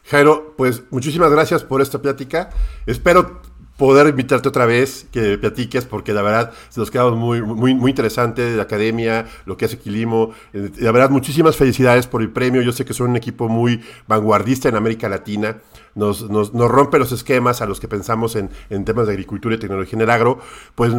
[0.05, 2.49] Jairo, pues muchísimas gracias por esta plática.
[2.87, 3.43] Espero
[3.81, 7.91] poder invitarte otra vez, que platiques, porque la verdad se nos quedamos muy, muy, muy
[7.91, 10.33] interesante la academia, lo que hace Quilimo.
[10.53, 12.61] Eh, la verdad, muchísimas felicidades por el premio.
[12.61, 15.57] Yo sé que son un equipo muy vanguardista en América Latina.
[15.95, 19.55] Nos, nos, nos rompe los esquemas a los que pensamos en, en, temas de agricultura
[19.55, 20.41] y tecnología en el agro.
[20.75, 20.93] Pues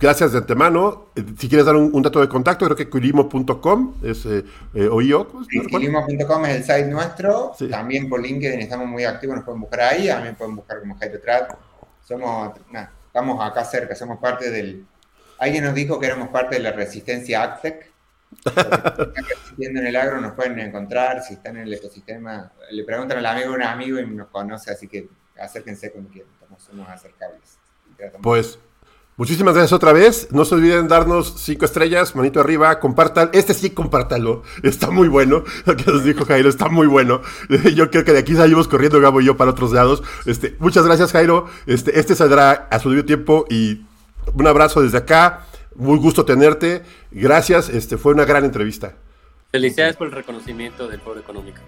[0.00, 1.06] gracias de antemano.
[1.16, 4.44] Eh, si quieres dar un, dato de contacto, creo que quilimo.com es eh,
[4.74, 4.88] eh
[5.68, 7.50] Quilimo.com es el site nuestro.
[7.68, 10.06] También por LinkedIn estamos muy activos, nos pueden buscar ahí.
[10.06, 11.71] También pueden buscar como Jairo Trat
[12.04, 12.58] somos,
[13.06, 14.86] estamos acá cerca, somos parte del...
[15.38, 17.90] Alguien nos dijo que éramos parte de la resistencia ACTEC.
[18.42, 23.18] Si están en el agro nos pueden encontrar, si están en el ecosistema, le preguntan
[23.18, 27.58] al amigo de un amigo y nos conoce, así que acérquense cuando quieran, somos acercables.
[28.22, 28.58] Pues
[29.16, 30.28] Muchísimas gracias otra vez.
[30.30, 33.28] No se olviden darnos cinco estrellas, manito arriba, compartan.
[33.34, 34.42] Este sí, compártanlo.
[34.62, 35.44] Está muy bueno.
[35.66, 37.20] Lo que nos dijo Jairo está muy bueno.
[37.74, 40.02] Yo creo que de aquí salimos corriendo, Gabo y yo, para otros lados.
[40.24, 41.46] Este, muchas gracias, Jairo.
[41.66, 43.84] Este, este saldrá a su debido tiempo y
[44.34, 45.46] un abrazo desde acá.
[45.74, 46.82] Muy gusto tenerte.
[47.10, 47.68] Gracias.
[47.68, 48.96] Este, fue una gran entrevista.
[49.50, 51.60] Felicidades por el reconocimiento del Foro Económico.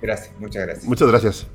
[0.00, 0.86] Gracias, muchas gracias.
[0.86, 1.46] Muchas gracias.